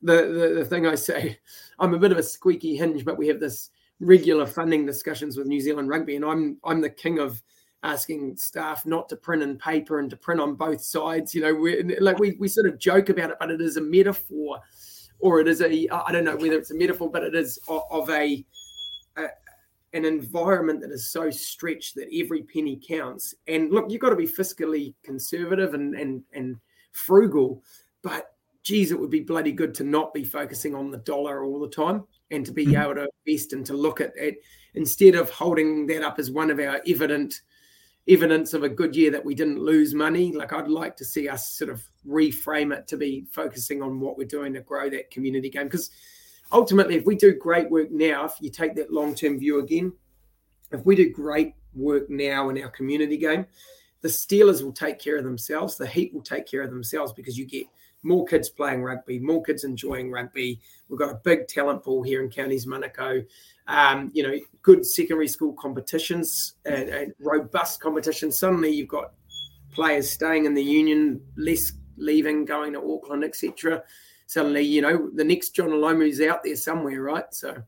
the, 0.00 0.14
the, 0.14 0.54
the 0.60 0.64
thing 0.64 0.86
I 0.86 0.94
say, 0.94 1.38
I'm 1.78 1.94
a 1.94 1.98
bit 1.98 2.12
of 2.12 2.18
a 2.18 2.22
squeaky 2.22 2.76
hinge, 2.76 3.04
but 3.04 3.18
we 3.18 3.28
have 3.28 3.40
this 3.40 3.70
regular 4.00 4.46
funding 4.46 4.86
discussions 4.86 5.36
with 5.36 5.46
New 5.46 5.60
Zealand 5.60 5.88
rugby, 5.88 6.16
and 6.16 6.24
I'm 6.24 6.58
I'm 6.64 6.80
the 6.80 6.90
king 6.90 7.18
of 7.18 7.42
asking 7.82 8.36
staff 8.36 8.84
not 8.86 9.08
to 9.08 9.16
print 9.16 9.42
in 9.42 9.56
paper 9.58 10.00
and 10.00 10.10
to 10.10 10.16
print 10.16 10.40
on 10.40 10.54
both 10.54 10.82
sides. 10.82 11.34
You 11.34 11.42
know, 11.42 11.54
we 11.54 11.82
like 11.98 12.18
we 12.18 12.36
we 12.38 12.48
sort 12.48 12.66
of 12.66 12.78
joke 12.78 13.08
about 13.08 13.30
it, 13.30 13.36
but 13.40 13.50
it 13.50 13.60
is 13.60 13.76
a 13.76 13.80
metaphor, 13.80 14.60
or 15.18 15.40
it 15.40 15.48
is 15.48 15.60
a 15.60 15.88
I 15.90 16.12
don't 16.12 16.24
know 16.24 16.36
whether 16.36 16.58
it's 16.58 16.70
a 16.70 16.76
metaphor, 16.76 17.10
but 17.10 17.24
it 17.24 17.34
is 17.34 17.58
of, 17.68 17.82
of 17.90 18.10
a, 18.10 18.14
a 18.14 18.46
an 19.92 20.04
environment 20.04 20.80
that 20.80 20.90
is 20.90 21.10
so 21.10 21.30
stretched 21.30 21.94
that 21.94 22.08
every 22.14 22.42
penny 22.42 22.80
counts. 22.86 23.34
And 23.46 23.70
look, 23.70 23.90
you've 23.90 24.00
got 24.00 24.10
to 24.10 24.16
be 24.16 24.26
fiscally 24.26 24.94
conservative 25.04 25.74
and 25.74 25.94
and 25.94 26.22
and 26.32 26.56
frugal, 26.92 27.62
but 28.02 28.32
geez, 28.62 28.90
it 28.90 28.98
would 28.98 29.10
be 29.10 29.20
bloody 29.20 29.52
good 29.52 29.72
to 29.74 29.84
not 29.84 30.12
be 30.12 30.24
focusing 30.24 30.74
on 30.74 30.90
the 30.90 30.98
dollar 30.98 31.44
all 31.44 31.60
the 31.60 31.68
time 31.68 32.02
and 32.32 32.44
to 32.44 32.52
be 32.52 32.66
mm-hmm. 32.66 32.82
able 32.82 32.94
to 32.96 33.08
invest 33.24 33.52
and 33.52 33.64
to 33.64 33.74
look 33.74 34.00
at 34.00 34.12
it 34.16 34.38
instead 34.74 35.14
of 35.14 35.30
holding 35.30 35.86
that 35.86 36.02
up 36.02 36.18
as 36.18 36.32
one 36.32 36.50
of 36.50 36.58
our 36.58 36.80
evident 36.86 37.42
evidence 38.08 38.54
of 38.54 38.62
a 38.62 38.68
good 38.68 38.94
year 38.94 39.10
that 39.10 39.24
we 39.24 39.34
didn't 39.34 39.60
lose 39.60 39.94
money. 39.94 40.32
Like 40.32 40.52
I'd 40.52 40.68
like 40.68 40.96
to 40.96 41.04
see 41.04 41.28
us 41.28 41.52
sort 41.52 41.70
of 41.70 41.88
reframe 42.06 42.76
it 42.76 42.86
to 42.88 42.96
be 42.96 43.26
focusing 43.30 43.82
on 43.82 44.00
what 44.00 44.16
we're 44.16 44.26
doing 44.26 44.54
to 44.54 44.60
grow 44.60 44.88
that 44.90 45.10
community 45.10 45.50
game. 45.50 45.64
Because 45.64 45.90
ultimately, 46.52 46.96
if 46.96 47.04
we 47.04 47.16
do 47.16 47.34
great 47.34 47.70
work 47.70 47.90
now, 47.90 48.24
if 48.24 48.34
you 48.40 48.50
take 48.50 48.74
that 48.76 48.92
long 48.92 49.14
term 49.14 49.38
view 49.38 49.58
again, 49.60 49.92
if 50.72 50.84
we 50.84 50.96
do 50.96 51.10
great 51.12 51.54
work 51.74 52.08
now 52.08 52.48
in 52.48 52.62
our 52.62 52.70
community 52.70 53.16
game, 53.16 53.46
the 54.00 54.08
Steelers 54.08 54.62
will 54.62 54.72
take 54.72 54.98
care 54.98 55.16
of 55.16 55.24
themselves. 55.24 55.76
The 55.76 55.86
Heat 55.86 56.12
will 56.14 56.22
take 56.22 56.46
care 56.46 56.62
of 56.62 56.70
themselves 56.70 57.12
because 57.12 57.38
you 57.38 57.46
get 57.46 57.66
more 58.02 58.26
kids 58.26 58.48
playing 58.48 58.82
rugby, 58.82 59.18
more 59.18 59.42
kids 59.42 59.64
enjoying 59.64 60.10
rugby. 60.10 60.60
We've 60.88 60.98
got 60.98 61.10
a 61.10 61.20
big 61.24 61.48
talent 61.48 61.82
pool 61.82 62.02
here 62.02 62.22
in 62.22 62.30
Counties 62.30 62.66
Manukau 62.66 63.26
um, 63.68 64.10
you 64.14 64.22
know, 64.22 64.38
good 64.62 64.86
secondary 64.86 65.28
school 65.28 65.52
competitions 65.54 66.54
and, 66.64 66.88
and, 66.88 67.14
robust 67.18 67.80
competitions. 67.80 68.38
Suddenly, 68.38 68.70
you've 68.70 68.88
got 68.88 69.12
players 69.72 70.10
staying 70.10 70.44
in 70.44 70.54
the 70.54 70.62
union, 70.62 71.20
less 71.36 71.72
leaving, 71.96 72.44
going 72.44 72.74
to 72.74 72.92
Auckland, 72.92 73.24
etc. 73.24 73.82
Suddenly, 74.26 74.62
you 74.62 74.82
know, 74.82 75.08
the 75.14 75.24
next 75.24 75.50
Jonah 75.50 75.76
Lomu 75.76 76.08
is 76.08 76.20
out 76.20 76.42
there 76.42 76.56
somewhere, 76.56 77.00
right? 77.00 77.32
So, 77.32 77.62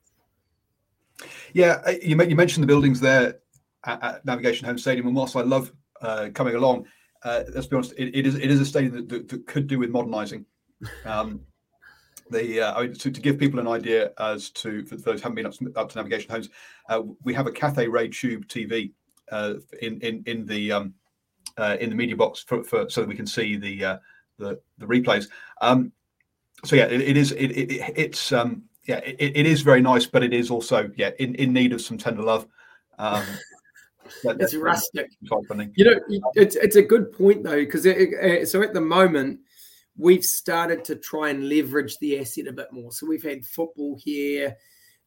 yeah, 1.53 1.81
uh, 1.87 1.95
you, 2.03 2.21
you 2.23 2.37
mentioned 2.37 2.65
the 2.65 2.67
buildings 2.67 3.01
there 3.01 3.39
at, 3.85 4.03
at 4.03 4.25
Navigation 4.25 4.67
Homes 4.67 4.83
Stadium, 4.83 5.07
and 5.07 5.17
whilst 5.17 5.37
I 5.37 5.43
love 5.43 5.73
uh, 6.01 6.31
coming 6.35 6.57
along, 6.57 6.87
uh, 7.23 7.45
let's 7.55 7.67
be 7.67 7.77
honest, 7.77 7.95
it, 7.97 8.15
it 8.15 8.27
is 8.27 8.35
it 8.35 8.51
is 8.51 8.61
a 8.61 8.67
stadium 8.67 8.95
that, 8.95 9.09
that, 9.09 9.29
that 9.29 9.47
could 9.47 9.67
do 9.67 9.79
with 9.79 9.91
modernising. 9.91 10.45
Um, 11.05 11.41
the 12.31 12.61
uh, 12.61 12.87
to, 12.87 13.11
to, 13.11 13.21
give 13.21 13.39
people 13.39 13.59
an 13.59 13.67
idea 13.67 14.13
as 14.19 14.51
to 14.51 14.85
for 14.85 14.97
those 14.97 15.21
who 15.21 15.23
haven't 15.23 15.37
been 15.37 15.47
up 15.47 15.55
to, 15.55 15.73
up 15.77 15.89
to 15.91 15.97
navigation 15.97 16.31
homes, 16.31 16.51
uh, 16.89 17.03
we 17.25 17.35
have 17.35 17.47
a 17.47 17.53
Cathode 17.53 17.89
Ray 17.89 18.09
Tube 18.09 18.47
TV 18.47 18.93
uh, 19.33 19.55
in 19.81 20.01
in 20.01 20.23
in 20.27 20.45
the 20.45 20.73
um, 20.73 20.95
in 21.81 21.91
the 21.91 21.97
media 21.97 22.17
box 22.17 22.45
for, 22.47 22.63
for, 22.63 22.89
so 22.91 23.01
that 23.01 23.09
we 23.09 23.17
can 23.17 23.27
see 23.27 23.57
the 23.57 23.99
the, 24.39 24.61
the 24.79 24.87
replays. 24.87 25.29
Um, 25.61 25.93
so 26.65 26.77
yeah, 26.77 26.87
it, 26.87 27.01
it 27.01 27.17
is 27.17 27.33
it, 27.33 27.47
it 27.47 27.93
it's 27.97 28.33
um, 28.33 28.65
yeah 28.85 28.99
it, 28.99 29.37
it 29.37 29.47
is 29.47 29.63
very 29.63 29.81
nice, 29.81 30.07
but 30.07 30.23
it 30.23 30.33
is 30.33 30.51
also 30.51 30.91
yeah 30.97 31.11
in, 31.19 31.35
in 31.37 31.53
need 31.53 31.73
of 31.73 31.81
some 31.81 31.99
tender 31.99 32.23
love. 32.23 32.47
Um, 32.99 33.25
it's 34.25 34.55
rustic. 34.55 35.11
You 35.77 35.85
know, 35.85 36.01
it's 36.35 36.57
it's 36.57 36.77
a 36.77 36.83
good 36.83 37.13
point 37.13 37.45
though 37.45 37.65
because 37.65 37.85
so 38.51 38.63
at 38.63 38.75
the 38.75 38.81
moment 38.81 39.41
we've 39.97 40.25
started 40.25 40.85
to 40.85 40.97
try 40.97 41.31
and 41.31 41.49
leverage 41.49 41.99
the 41.99 42.19
asset 42.21 42.47
a 42.47 42.53
bit 42.53 42.73
more. 42.73 42.93
So 42.93 43.07
we've 43.07 43.23
had 43.23 43.45
football 43.45 43.99
here. 44.03 44.57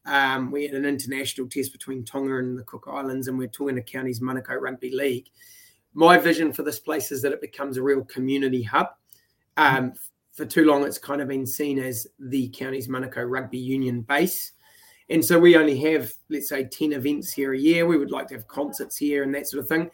Um, 0.04 0.50
we 0.50 0.64
had 0.66 0.74
an 0.74 0.84
international 0.84 1.48
test 1.48 1.72
between 1.72 2.04
Tonga 2.04 2.36
and 2.38 2.58
the 2.58 2.64
Cook 2.64 2.88
Islands, 2.90 3.28
and 3.28 3.38
we're 3.38 3.48
talking 3.48 3.76
to 3.76 3.82
Counties 3.82 4.20
Manukau 4.20 4.60
Rugby 4.60 4.94
League. 4.94 5.28
My 5.94 6.18
vision 6.18 6.52
for 6.52 6.62
this 6.62 6.78
place 6.78 7.12
is 7.12 7.22
that 7.22 7.32
it 7.32 7.40
becomes 7.40 7.76
a 7.76 7.82
real 7.82 8.04
community 8.04 8.62
hub. 8.62 8.88
Um, 9.56 9.92
for 10.32 10.46
too 10.46 10.64
long, 10.64 10.84
it's 10.84 10.98
kind 10.98 11.20
of 11.20 11.28
been 11.28 11.46
seen 11.46 11.78
as 11.78 12.06
the 12.18 12.48
county's 12.48 12.88
Manukau 12.88 13.28
Rugby 13.28 13.58
Union 13.58 14.00
base. 14.00 14.52
And 15.10 15.22
so 15.22 15.38
we 15.38 15.56
only 15.56 15.78
have, 15.92 16.12
let's 16.30 16.48
say, 16.48 16.64
10 16.64 16.92
events 16.92 17.32
here 17.32 17.52
a 17.52 17.58
year. 17.58 17.86
We 17.86 17.98
would 17.98 18.10
like 18.10 18.28
to 18.28 18.34
have 18.34 18.48
concerts 18.48 18.96
here 18.96 19.22
and 19.24 19.34
that 19.34 19.46
sort 19.46 19.62
of 19.62 19.68
thing. 19.68 19.90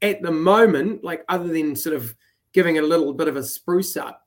At 0.00 0.22
the 0.22 0.30
moment, 0.30 1.04
like 1.04 1.24
other 1.28 1.48
than 1.48 1.76
sort 1.76 1.94
of 1.96 2.14
giving 2.52 2.76
it 2.76 2.84
a 2.84 2.86
little 2.86 3.12
bit 3.12 3.28
of 3.28 3.36
a 3.36 3.42
spruce 3.42 3.96
up, 3.96 4.26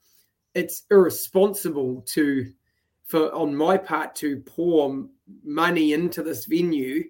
it's 0.54 0.84
irresponsible 0.91 2.04
to, 2.10 2.51
for 3.06 3.34
on 3.34 3.56
my 3.56 3.77
part, 3.77 4.13
to 4.15 4.41
pour 4.41 5.06
money 5.43 5.93
into 5.93 6.21
this 6.21 6.45
venue, 6.45 7.06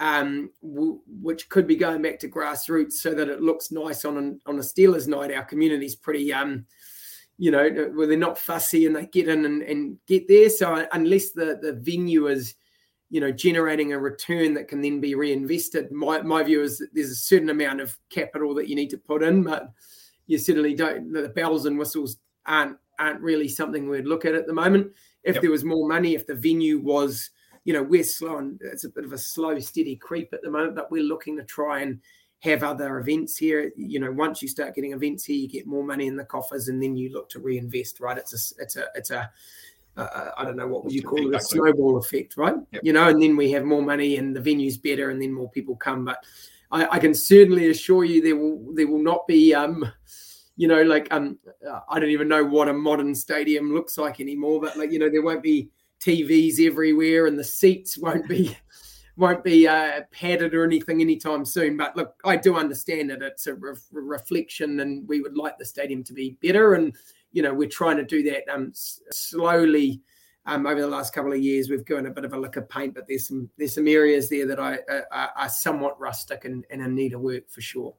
um, 0.00 0.50
w- 0.62 1.00
which 1.06 1.48
could 1.50 1.66
be 1.66 1.76
going 1.76 2.02
back 2.02 2.18
to 2.20 2.28
grassroots 2.28 2.94
so 2.94 3.14
that 3.14 3.28
it 3.28 3.42
looks 3.42 3.70
nice 3.70 4.04
on 4.04 4.16
an, 4.16 4.40
on 4.46 4.56
a 4.56 4.62
Steelers 4.62 5.06
night. 5.06 5.32
Our 5.32 5.44
community's 5.44 5.94
pretty, 5.94 6.32
um, 6.32 6.64
you 7.38 7.50
know, 7.50 7.90
where 7.94 8.06
they're 8.06 8.18
not 8.18 8.38
fussy 8.38 8.86
and 8.86 8.94
they 8.94 9.06
get 9.06 9.28
in 9.28 9.44
and, 9.44 9.62
and 9.62 9.96
get 10.06 10.28
there. 10.28 10.50
So 10.50 10.86
unless 10.92 11.30
the 11.30 11.58
the 11.60 11.72
venue 11.72 12.26
is 12.26 12.54
you 13.10 13.20
know, 13.20 13.30
generating 13.30 13.92
a 13.92 13.98
return 13.98 14.54
that 14.54 14.68
can 14.68 14.82
then 14.82 15.00
be 15.00 15.14
reinvested. 15.14 15.90
My 15.90 16.20
my 16.22 16.42
view 16.42 16.62
is 16.62 16.78
that 16.78 16.90
there's 16.92 17.10
a 17.10 17.16
certain 17.16 17.50
amount 17.50 17.80
of 17.80 17.96
capital 18.10 18.54
that 18.54 18.68
you 18.68 18.76
need 18.76 18.90
to 18.90 18.98
put 18.98 19.22
in, 19.22 19.42
but 19.42 19.70
you 20.26 20.38
certainly 20.38 20.74
don't. 20.74 21.12
The 21.12 21.30
bells 21.30 21.64
and 21.64 21.78
whistles 21.78 22.18
aren't 22.46 22.76
aren't 22.98 23.20
really 23.20 23.48
something 23.48 23.88
we'd 23.88 24.06
look 24.06 24.24
at 24.24 24.34
at 24.34 24.46
the 24.46 24.52
moment. 24.52 24.92
If 25.22 25.36
yep. 25.36 25.42
there 25.42 25.50
was 25.50 25.64
more 25.64 25.88
money, 25.88 26.14
if 26.14 26.26
the 26.26 26.34
venue 26.34 26.78
was, 26.80 27.30
you 27.64 27.72
know, 27.72 27.82
we're 27.82 28.04
slow 28.04 28.38
and 28.38 28.60
it's 28.62 28.84
a 28.84 28.90
bit 28.90 29.04
of 29.04 29.12
a 29.12 29.18
slow, 29.18 29.58
steady 29.58 29.96
creep 29.96 30.32
at 30.32 30.42
the 30.42 30.50
moment, 30.50 30.74
but 30.74 30.90
we're 30.90 31.02
looking 31.02 31.36
to 31.36 31.44
try 31.44 31.80
and 31.80 32.00
have 32.40 32.62
other 32.62 32.98
events 32.98 33.36
here. 33.36 33.72
You 33.76 34.00
know, 34.00 34.12
once 34.12 34.42
you 34.42 34.48
start 34.48 34.74
getting 34.74 34.92
events 34.92 35.24
here, 35.24 35.36
you 35.36 35.48
get 35.48 35.66
more 35.66 35.84
money 35.84 36.06
in 36.06 36.16
the 36.16 36.24
coffers, 36.24 36.68
and 36.68 36.82
then 36.82 36.96
you 36.96 37.10
look 37.10 37.28
to 37.30 37.40
reinvest. 37.40 38.00
Right? 38.00 38.18
It's 38.18 38.32
a 38.32 38.62
it's 38.62 38.76
a 38.76 38.86
it's 38.94 39.10
a 39.10 39.30
uh, 39.96 40.30
I 40.36 40.44
don't 40.44 40.56
know 40.56 40.68
what 40.68 40.84
would 40.84 40.92
you 40.92 41.02
call 41.02 41.32
it, 41.32 41.36
a 41.36 41.40
snowball 41.40 41.98
effect, 41.98 42.36
right? 42.36 42.54
Yep. 42.72 42.82
You 42.84 42.92
know, 42.92 43.08
and 43.08 43.20
then 43.20 43.36
we 43.36 43.50
have 43.50 43.64
more 43.64 43.82
money 43.82 44.16
and 44.16 44.34
the 44.34 44.40
venue's 44.40 44.78
better, 44.78 45.10
and 45.10 45.20
then 45.20 45.32
more 45.32 45.50
people 45.50 45.74
come. 45.76 46.04
But 46.04 46.24
I, 46.70 46.86
I 46.86 46.98
can 46.98 47.14
certainly 47.14 47.70
assure 47.70 48.04
you 48.04 48.22
there 48.22 48.36
will 48.36 48.74
there 48.74 48.86
will 48.86 49.02
not 49.02 49.26
be 49.26 49.54
um, 49.54 49.90
you 50.56 50.68
know, 50.68 50.82
like 50.82 51.08
um, 51.12 51.38
I 51.88 51.98
don't 51.98 52.10
even 52.10 52.28
know 52.28 52.44
what 52.44 52.68
a 52.68 52.72
modern 52.72 53.14
stadium 53.14 53.72
looks 53.74 53.98
like 53.98 54.20
anymore, 54.20 54.60
but 54.60 54.76
like 54.76 54.92
you 54.92 54.98
know, 54.98 55.10
there 55.10 55.22
won't 55.22 55.42
be 55.42 55.70
TVs 56.00 56.64
everywhere, 56.64 57.26
and 57.26 57.38
the 57.38 57.44
seats 57.44 57.98
won't 57.98 58.28
be 58.28 58.56
won't 59.18 59.42
be 59.42 59.66
uh, 59.66 60.02
padded 60.12 60.54
or 60.54 60.64
anything 60.64 61.00
anytime 61.00 61.44
soon. 61.44 61.76
But 61.76 61.96
look, 61.96 62.14
I 62.24 62.36
do 62.36 62.56
understand 62.56 63.10
that 63.10 63.20
it's 63.20 63.46
a 63.48 63.54
re- 63.54 63.74
reflection, 63.90 64.80
and 64.80 65.06
we 65.08 65.20
would 65.20 65.36
like 65.36 65.58
the 65.58 65.64
stadium 65.64 66.04
to 66.04 66.12
be 66.12 66.36
better. 66.40 66.74
And 66.74 66.94
you 67.32 67.42
know, 67.42 67.52
we're 67.52 67.68
trying 67.68 67.96
to 67.98 68.04
do 68.04 68.22
that 68.30 68.48
um, 68.48 68.68
s- 68.70 69.00
slowly. 69.10 70.00
Um, 70.46 70.66
over 70.66 70.80
the 70.80 70.86
last 70.86 71.12
couple 71.12 71.32
of 71.32 71.40
years, 71.40 71.68
we've 71.68 71.84
given 71.84 72.06
a 72.06 72.10
bit 72.10 72.24
of 72.24 72.32
a 72.32 72.38
lick 72.38 72.56
of 72.56 72.66
paint, 72.70 72.94
but 72.94 73.06
there's 73.06 73.28
some 73.28 73.50
there's 73.58 73.74
some 73.74 73.86
areas 73.86 74.30
there 74.30 74.46
that 74.46 74.58
I, 74.58 74.78
uh, 74.90 75.26
are 75.36 75.48
somewhat 75.48 76.00
rustic 76.00 76.46
and, 76.46 76.64
and 76.70 76.80
in 76.80 76.94
need 76.94 77.12
of 77.12 77.20
work 77.20 77.50
for 77.50 77.60
sure. 77.60 77.94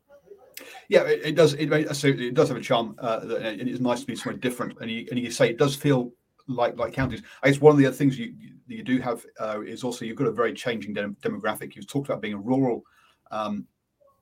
Yeah, 0.88 1.04
it, 1.04 1.22
it 1.24 1.36
does. 1.36 1.54
It, 1.54 1.72
it, 1.72 2.34
does 2.34 2.48
have 2.48 2.58
a 2.58 2.62
charm, 2.62 2.96
uh, 2.98 3.20
and 3.40 3.62
it's 3.62 3.80
nice 3.80 4.02
to 4.02 4.08
be 4.08 4.16
somewhere 4.16 4.40
different. 4.40 4.78
And 4.82 4.90
you, 4.90 5.06
and 5.12 5.20
you 5.20 5.30
say 5.30 5.50
it 5.50 5.58
does 5.60 5.76
feel 5.76 6.12
like 6.50 6.78
like 6.78 6.94
counties. 6.94 7.22
I 7.44 7.50
guess 7.50 7.62
one 7.62 7.72
of 7.72 7.78
the 7.78 7.86
other 7.86 7.96
things 7.96 8.18
you 8.18 8.34
you 8.68 8.84
do 8.84 9.00
have 9.00 9.26
uh, 9.40 9.62
is 9.62 9.84
also 9.84 10.04
you've 10.04 10.18
got 10.18 10.28
a 10.28 10.32
very 10.32 10.54
changing 10.54 10.94
dem- 10.94 11.18
demographic. 11.22 11.76
You've 11.76 11.88
talked 11.88 12.10
about 12.10 12.22
being 12.22 12.34
a 12.34 12.40
rural 12.40 12.84
um, 13.32 13.66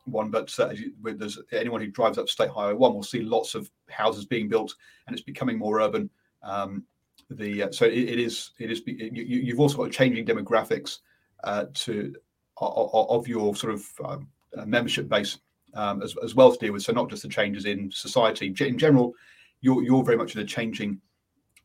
one, 0.05 0.29
but 0.29 0.53
uh, 0.59 0.69
you, 0.69 0.93
there's 1.03 1.39
anyone 1.51 1.81
who 1.81 1.87
drives 1.87 2.17
up 2.17 2.29
State 2.29 2.49
Highway 2.49 2.73
One 2.73 2.93
will 2.93 3.03
see 3.03 3.21
lots 3.21 3.55
of 3.55 3.71
houses 3.89 4.25
being 4.25 4.49
built, 4.49 4.75
and 5.07 5.15
it's 5.15 5.23
becoming 5.23 5.57
more 5.57 5.81
urban. 5.81 6.09
Um, 6.43 6.83
the 7.29 7.63
uh, 7.63 7.71
so 7.71 7.85
it, 7.85 7.93
it 7.93 8.19
is 8.19 8.51
it 8.59 8.71
is 8.71 8.81
you, 8.85 9.51
have 9.51 9.59
also 9.59 9.77
got 9.77 9.91
changing 9.91 10.25
demographics 10.25 10.99
uh, 11.43 11.65
to 11.73 12.13
of, 12.57 13.09
of, 13.09 13.27
your 13.27 13.55
sort 13.55 13.73
of 13.73 13.85
um, 14.03 14.27
uh, 14.57 14.65
membership 14.65 15.07
base 15.07 15.37
um, 15.75 16.01
as, 16.01 16.15
as 16.23 16.35
well 16.35 16.51
to 16.51 16.57
deal 16.57 16.73
with. 16.73 16.83
So 16.83 16.93
not 16.93 17.09
just 17.09 17.23
the 17.23 17.29
changes 17.29 17.65
in 17.65 17.91
society 17.91 18.47
in 18.47 18.77
general. 18.77 19.13
You're 19.61 19.83
you're 19.83 20.03
very 20.03 20.17
much 20.17 20.35
in 20.35 20.41
a 20.41 20.45
changing 20.45 21.01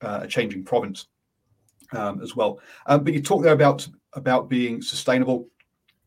uh, 0.02 0.20
a 0.22 0.28
changing 0.28 0.64
province 0.64 1.06
um, 1.92 2.20
as 2.22 2.36
well. 2.36 2.60
Um, 2.86 3.04
but 3.04 3.14
you 3.14 3.22
talk 3.22 3.42
there 3.42 3.52
about 3.52 3.86
about 4.14 4.48
being 4.48 4.82
sustainable, 4.82 5.48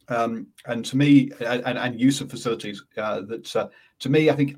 um, 0.09 0.47
and 0.65 0.85
to 0.85 0.97
me, 0.97 1.31
and, 1.39 1.77
and 1.77 1.99
use 1.99 2.21
of 2.21 2.29
facilities. 2.29 2.83
Uh, 2.97 3.21
that 3.21 3.55
uh, 3.55 3.67
to 3.99 4.09
me, 4.09 4.29
I 4.29 4.35
think 4.35 4.57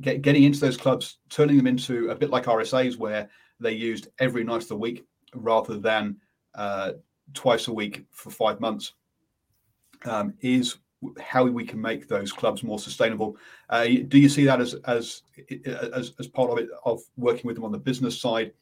get, 0.00 0.22
getting 0.22 0.44
into 0.44 0.60
those 0.60 0.76
clubs, 0.76 1.18
turning 1.28 1.56
them 1.56 1.66
into 1.66 2.10
a 2.10 2.14
bit 2.14 2.30
like 2.30 2.44
RSA's, 2.44 2.96
where 2.96 3.28
they 3.58 3.72
used 3.72 4.08
every 4.18 4.44
night 4.44 4.62
of 4.62 4.68
the 4.68 4.76
week 4.76 5.04
rather 5.34 5.78
than 5.78 6.16
uh, 6.54 6.92
twice 7.34 7.68
a 7.68 7.72
week 7.72 8.04
for 8.10 8.30
five 8.30 8.60
months, 8.60 8.94
um, 10.04 10.34
is 10.40 10.76
how 11.20 11.44
we 11.44 11.64
can 11.64 11.80
make 11.80 12.08
those 12.08 12.32
clubs 12.32 12.62
more 12.62 12.78
sustainable. 12.78 13.36
Uh, 13.68 13.86
do 14.08 14.18
you 14.18 14.28
see 14.28 14.44
that 14.44 14.60
as, 14.60 14.74
as 14.86 15.22
as 15.64 16.12
as 16.18 16.26
part 16.26 16.50
of 16.50 16.58
it 16.58 16.68
of 16.84 17.00
working 17.16 17.46
with 17.46 17.56
them 17.56 17.64
on 17.64 17.72
the 17.72 17.78
business 17.78 18.20
side 18.20 18.52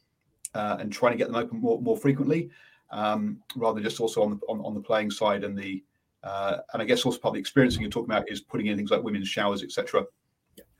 uh, 0.53 0.77
and 0.79 0.91
trying 0.91 1.11
to 1.11 1.17
get 1.17 1.27
them 1.27 1.35
open 1.35 1.59
more, 1.59 1.81
more 1.81 1.97
frequently, 1.97 2.49
um, 2.91 3.39
rather 3.55 3.75
than 3.75 3.83
just 3.83 3.99
also 3.99 4.23
on 4.23 4.31
the 4.31 4.37
on, 4.47 4.59
on 4.61 4.73
the 4.73 4.81
playing 4.81 5.11
side 5.11 5.43
and 5.43 5.57
the 5.57 5.83
uh, 6.23 6.57
and 6.73 6.81
I 6.81 6.85
guess 6.85 7.05
also 7.05 7.19
part 7.19 7.31
of 7.31 7.35
the 7.35 7.39
experiencing 7.39 7.81
you're 7.81 7.91
talking 7.91 8.11
about 8.11 8.29
is 8.29 8.41
putting 8.41 8.67
in 8.67 8.77
things 8.77 8.91
like 8.91 9.03
women's 9.03 9.27
showers, 9.27 9.63
etc. 9.63 10.05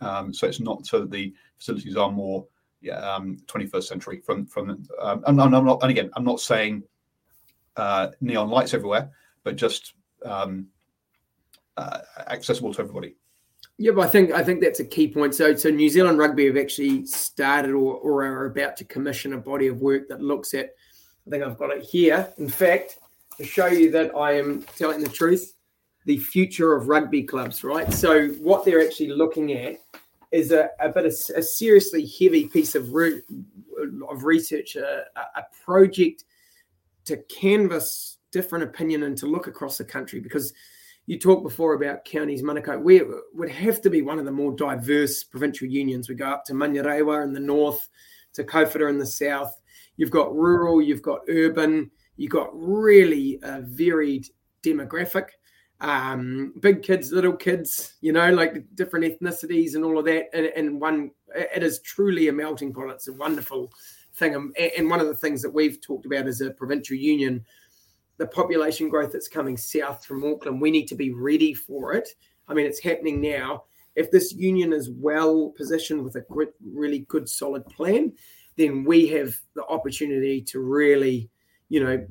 Um, 0.01 0.33
so 0.33 0.47
it's 0.47 0.59
not 0.59 0.85
so 0.85 1.01
that 1.01 1.11
the 1.11 1.33
facilities 1.57 1.95
are 1.95 2.11
more 2.11 2.45
yeah, 2.81 2.95
um, 2.95 3.37
21st 3.47 3.83
century 3.83 4.21
from 4.25 4.45
from 4.45 4.85
um, 5.01 5.23
and, 5.27 5.41
I'm 5.41 5.51
not 5.51 5.81
and 5.81 5.91
again 5.91 6.09
I'm 6.15 6.23
not 6.23 6.39
saying 6.39 6.83
uh, 7.75 8.09
neon 8.21 8.49
lights 8.49 8.73
everywhere, 8.73 9.11
but 9.43 9.55
just 9.55 9.93
um, 10.25 10.67
uh, 11.79 12.01
accessible 12.27 12.73
to 12.73 12.81
everybody. 12.81 13.15
Yeah, 13.77 13.91
but 13.91 14.07
I 14.07 14.09
think 14.09 14.31
I 14.31 14.43
think 14.43 14.61
that's 14.61 14.81
a 14.81 14.85
key 14.85 15.07
point. 15.07 15.33
So, 15.33 15.55
so 15.55 15.69
New 15.69 15.89
Zealand 15.89 16.17
Rugby 16.17 16.47
have 16.47 16.57
actually 16.57 17.05
started 17.05 17.71
or, 17.71 17.95
or 17.95 18.25
are 18.25 18.45
about 18.45 18.75
to 18.77 18.85
commission 18.85 19.33
a 19.33 19.37
body 19.37 19.67
of 19.67 19.79
work 19.79 20.09
that 20.09 20.21
looks 20.21 20.53
at. 20.53 20.71
I 21.25 21.29
think 21.29 21.43
I've 21.43 21.57
got 21.57 21.71
it 21.71 21.83
here. 21.83 22.31
In 22.37 22.49
fact, 22.49 22.99
to 23.37 23.45
show 23.45 23.67
you 23.67 23.89
that 23.91 24.13
I 24.15 24.33
am 24.33 24.63
telling 24.75 25.01
the 25.01 25.09
truth, 25.09 25.55
the 26.05 26.17
future 26.17 26.73
of 26.73 26.89
rugby 26.89 27.23
clubs. 27.23 27.63
Right. 27.63 27.91
So, 27.93 28.27
what 28.41 28.65
they're 28.65 28.81
actually 28.81 29.09
looking 29.09 29.53
at 29.53 29.77
is 30.31 30.51
a, 30.51 30.69
a 30.81 30.89
bit 30.89 31.05
of 31.05 31.13
a 31.35 31.41
seriously 31.41 32.05
heavy 32.05 32.47
piece 32.47 32.75
of 32.75 32.93
re- 32.93 33.21
of 34.09 34.25
research, 34.25 34.75
a, 34.75 35.05
a 35.15 35.43
project 35.63 36.25
to 37.05 37.17
canvas 37.29 38.17
different 38.31 38.63
opinion 38.63 39.03
and 39.03 39.17
to 39.17 39.25
look 39.25 39.47
across 39.47 39.77
the 39.77 39.85
country 39.85 40.19
because 40.19 40.53
you 41.09 41.17
talked 41.17 41.41
before 41.41 41.73
about 41.73 42.05
counties 42.05 42.43
Manukau. 42.43 42.79
We 42.79 43.01
would 43.33 43.49
have 43.49 43.81
to 43.81 43.89
be 43.89 44.03
one 44.03 44.19
of 44.19 44.25
the 44.25 44.31
more 44.31 44.55
diverse 44.55 45.23
provincial 45.23 45.67
unions. 45.67 46.07
We 46.07 46.13
go 46.13 46.27
up 46.27 46.45
to 46.45 46.53
Manurewa 46.53 47.23
in 47.23 47.33
the 47.33 47.39
north, 47.39 47.89
to 48.33 48.43
Kōwhata 48.43 48.87
in 48.87 48.99
the 48.99 49.07
south. 49.07 49.59
You've 49.97 50.11
got 50.11 50.35
rural, 50.35 50.83
you've 50.83 51.01
got 51.01 51.21
urban, 51.27 51.89
you've 52.15 52.29
got 52.29 52.51
really 52.53 53.39
a 53.41 53.61
varied 53.61 54.27
demographic. 54.61 55.29
Um, 55.81 56.53
big 56.59 56.83
kids, 56.83 57.11
little 57.11 57.35
kids, 57.35 57.95
you 58.01 58.13
know, 58.13 58.31
like 58.31 58.63
different 58.75 59.05
ethnicities 59.05 59.73
and 59.73 59.83
all 59.83 59.97
of 59.97 60.05
that. 60.05 60.25
And, 60.31 60.45
and 60.55 60.79
one, 60.79 61.09
it 61.33 61.63
is 61.63 61.81
truly 61.81 62.27
a 62.27 62.33
melting 62.33 62.71
pot. 62.71 62.91
It's 62.91 63.07
a 63.07 63.13
wonderful 63.13 63.73
thing. 64.13 64.53
And 64.77 64.87
one 64.87 64.99
of 64.99 65.07
the 65.07 65.15
things 65.15 65.41
that 65.41 65.55
we've 65.55 65.81
talked 65.81 66.05
about 66.05 66.27
as 66.27 66.41
a 66.41 66.51
provincial 66.51 66.97
union 66.97 67.43
the 68.19 68.27
population 68.27 68.89
growth 68.89 69.13
that's 69.13 69.29
coming 69.29 69.57
south 69.57 70.05
from 70.05 70.23
Auckland, 70.25 70.61
we 70.61 70.69
need 70.69 70.87
to 70.87 70.95
be 70.95 71.11
ready 71.11 71.53
for 71.53 71.93
it. 71.93 72.09
I 72.47 72.53
mean, 72.53 72.65
it's 72.65 72.83
happening 72.83 73.21
now. 73.21 73.63
If 73.95 74.11
this 74.11 74.33
union 74.33 74.73
is 74.73 74.89
well 74.89 75.53
positioned 75.57 76.03
with 76.03 76.15
a 76.17 76.25
really 76.61 76.99
good, 77.07 77.27
solid 77.27 77.65
plan, 77.65 78.13
then 78.57 78.83
we 78.83 79.07
have 79.07 79.35
the 79.55 79.65
opportunity 79.65 80.41
to 80.41 80.59
really, 80.59 81.29
you 81.69 81.81
know, 81.81 82.05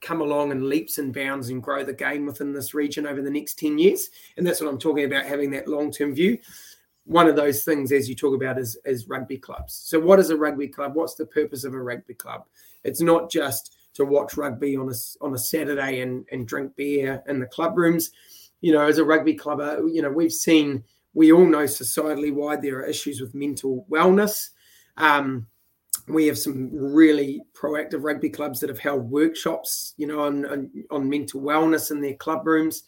come 0.00 0.20
along 0.20 0.52
in 0.52 0.68
leaps 0.68 0.98
and 0.98 1.12
bounds 1.12 1.48
and 1.48 1.62
grow 1.62 1.82
the 1.82 1.92
game 1.92 2.26
within 2.26 2.52
this 2.52 2.72
region 2.72 3.06
over 3.06 3.20
the 3.20 3.30
next 3.30 3.58
10 3.58 3.78
years. 3.78 4.10
And 4.36 4.46
that's 4.46 4.60
what 4.60 4.70
I'm 4.70 4.78
talking 4.78 5.04
about, 5.04 5.26
having 5.26 5.50
that 5.50 5.66
long 5.66 5.90
term 5.90 6.14
view. 6.14 6.38
One 7.06 7.26
of 7.26 7.36
those 7.36 7.64
things, 7.64 7.90
as 7.90 8.08
you 8.08 8.14
talk 8.14 8.34
about, 8.34 8.58
is, 8.58 8.78
is 8.84 9.08
rugby 9.08 9.38
clubs. 9.38 9.74
So, 9.74 9.98
what 9.98 10.20
is 10.20 10.30
a 10.30 10.36
rugby 10.36 10.68
club? 10.68 10.94
What's 10.94 11.16
the 11.16 11.26
purpose 11.26 11.64
of 11.64 11.74
a 11.74 11.82
rugby 11.82 12.14
club? 12.14 12.44
It's 12.84 13.00
not 13.00 13.30
just 13.30 13.76
to 13.94 14.04
watch 14.04 14.36
rugby 14.36 14.76
on 14.76 14.90
a 14.90 14.94
on 15.24 15.34
a 15.34 15.38
Saturday 15.38 16.00
and 16.00 16.26
and 16.30 16.46
drink 16.46 16.74
beer 16.76 17.22
in 17.28 17.40
the 17.40 17.46
club 17.46 17.76
rooms. 17.76 18.10
You 18.60 18.72
know, 18.72 18.86
as 18.86 18.98
a 18.98 19.04
rugby 19.04 19.34
clubber, 19.34 19.86
you 19.88 20.02
know 20.02 20.10
we've 20.10 20.32
seen 20.32 20.84
we 21.14 21.32
all 21.32 21.46
know 21.46 21.64
societally 21.64 22.32
wide 22.32 22.62
there 22.62 22.78
are 22.78 22.84
issues 22.84 23.20
with 23.20 23.34
mental 23.34 23.86
wellness. 23.90 24.50
Um, 24.96 25.46
we 26.08 26.26
have 26.26 26.38
some 26.38 26.70
really 26.72 27.42
proactive 27.54 28.02
rugby 28.02 28.28
clubs 28.28 28.60
that 28.60 28.68
have 28.68 28.78
held 28.78 29.10
workshops, 29.10 29.94
you 29.96 30.06
know, 30.06 30.20
on, 30.20 30.44
on, 30.46 30.70
on 30.90 31.08
mental 31.08 31.40
wellness 31.40 31.90
in 31.90 32.00
their 32.00 32.14
club 32.14 32.46
rooms. 32.46 32.82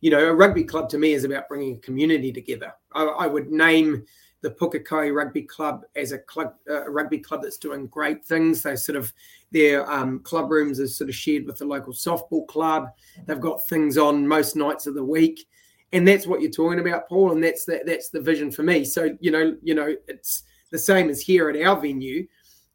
You 0.00 0.10
know, 0.10 0.26
a 0.26 0.34
rugby 0.34 0.64
club 0.64 0.88
to 0.90 0.98
me 0.98 1.12
is 1.12 1.24
about 1.24 1.48
bringing 1.48 1.76
a 1.76 1.80
community 1.80 2.32
together. 2.32 2.72
I, 2.92 3.04
I 3.04 3.26
would 3.26 3.50
name 3.50 4.04
the 4.46 4.52
Pukekohe 4.52 5.12
Rugby 5.12 5.42
Club 5.42 5.84
as 5.96 6.12
a 6.12 6.18
club, 6.18 6.54
uh, 6.70 6.88
rugby 6.88 7.18
club 7.18 7.42
that's 7.42 7.56
doing 7.56 7.88
great 7.88 8.24
things. 8.24 8.62
They 8.62 8.76
sort 8.76 8.94
of 8.94 9.12
their 9.50 9.90
um, 9.90 10.20
club 10.20 10.52
rooms 10.52 10.78
are 10.78 10.86
sort 10.86 11.10
of 11.10 11.16
shared 11.16 11.46
with 11.46 11.58
the 11.58 11.64
local 11.64 11.92
softball 11.92 12.46
club. 12.46 12.90
They've 13.26 13.40
got 13.40 13.66
things 13.66 13.98
on 13.98 14.28
most 14.28 14.54
nights 14.54 14.86
of 14.86 14.94
the 14.94 15.04
week, 15.04 15.48
and 15.92 16.06
that's 16.06 16.28
what 16.28 16.40
you're 16.40 16.52
talking 16.52 16.78
about, 16.78 17.08
Paul. 17.08 17.32
And 17.32 17.42
that's 17.42 17.64
the, 17.64 17.82
that's 17.84 18.10
the 18.10 18.20
vision 18.20 18.52
for 18.52 18.62
me. 18.62 18.84
So 18.84 19.16
you 19.18 19.32
know, 19.32 19.56
you 19.64 19.74
know, 19.74 19.96
it's 20.06 20.44
the 20.70 20.78
same 20.78 21.10
as 21.10 21.20
here 21.20 21.50
at 21.50 21.60
our 21.60 21.80
venue. 21.80 22.24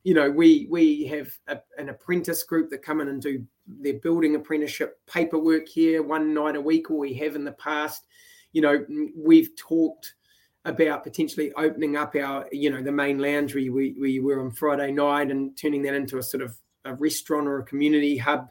You 0.03 0.13
know, 0.13 0.29
we 0.29 0.67
we 0.69 1.05
have 1.05 1.31
a, 1.47 1.57
an 1.77 1.87
apprentice 1.87 2.43
group 2.43 2.69
that 2.71 2.83
come 2.83 2.99
in 2.99 3.07
and 3.07 3.21
do 3.21 3.45
their 3.65 3.99
building 3.99 4.35
apprenticeship 4.35 4.99
paperwork 5.07 5.69
here 5.69 6.03
one 6.03 6.33
night 6.33 6.57
a 6.57 6.61
week, 6.61 6.91
or 6.91 6.97
we 6.97 7.13
have 7.13 7.37
in 7.37 7.45
the 7.45 7.53
past. 7.53 8.07
You 8.51 8.61
know, 8.61 8.85
we've 9.15 9.55
talked 9.55 10.15
about 10.65 11.03
potentially 11.03 11.51
opening 11.53 11.95
up 11.95 12.15
our, 12.15 12.47
you 12.51 12.69
know, 12.69 12.83
the 12.83 12.91
main 12.91 13.17
we, 13.17 13.69
we, 13.69 13.95
we 13.99 14.19
were 14.19 14.41
on 14.41 14.51
Friday 14.51 14.91
night 14.91 15.31
and 15.31 15.57
turning 15.57 15.81
that 15.83 15.93
into 15.93 16.17
a 16.17 16.23
sort 16.23 16.43
of 16.43 16.55
a 16.85 16.93
restaurant 16.95 17.47
or 17.47 17.59
a 17.59 17.63
community 17.63 18.17
hub. 18.17 18.49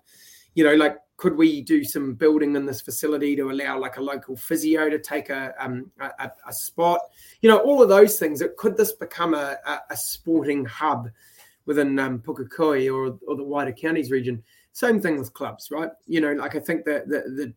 you 0.55 0.65
know, 0.65 0.75
like 0.75 0.99
could 1.21 1.37
we 1.37 1.61
do 1.61 1.85
some 1.85 2.15
building 2.15 2.57
in 2.57 2.65
this 2.65 2.81
facility 2.81 3.37
to 3.37 3.51
allow 3.51 3.79
like 3.79 3.99
a 3.99 4.03
local 4.03 4.37
physio 4.37 4.89
to 4.89 4.99
take 4.99 5.29
a 5.29 5.55
um, 5.59 5.91
a, 6.01 6.31
a, 6.49 6.53
spot? 6.53 7.01
You 7.43 7.51
know, 7.51 7.59
all 7.59 7.83
of 7.83 7.91
those 7.91 8.19
things. 8.19 8.43
Could 8.57 8.77
this 8.77 8.93
become 8.93 9.35
a, 9.35 9.59
a, 9.67 9.81
a 9.91 9.97
sporting 9.99 10.65
hub 10.65 11.11
within 11.67 11.99
um, 11.99 12.21
Pukekohe 12.21 12.93
or, 12.93 13.19
or 13.29 13.37
the 13.37 13.45
wider 13.45 13.73
counties 13.73 14.11
region? 14.11 14.43
Same 14.73 14.99
thing 14.99 15.19
with 15.19 15.35
clubs, 15.35 15.71
right? 15.71 15.91
You 16.07 16.23
know, 16.23 16.33
like 16.33 16.57
I 16.57 16.61
think 16.61 16.87
that 16.87 17.07
the, 17.07 17.19
the 17.37 17.55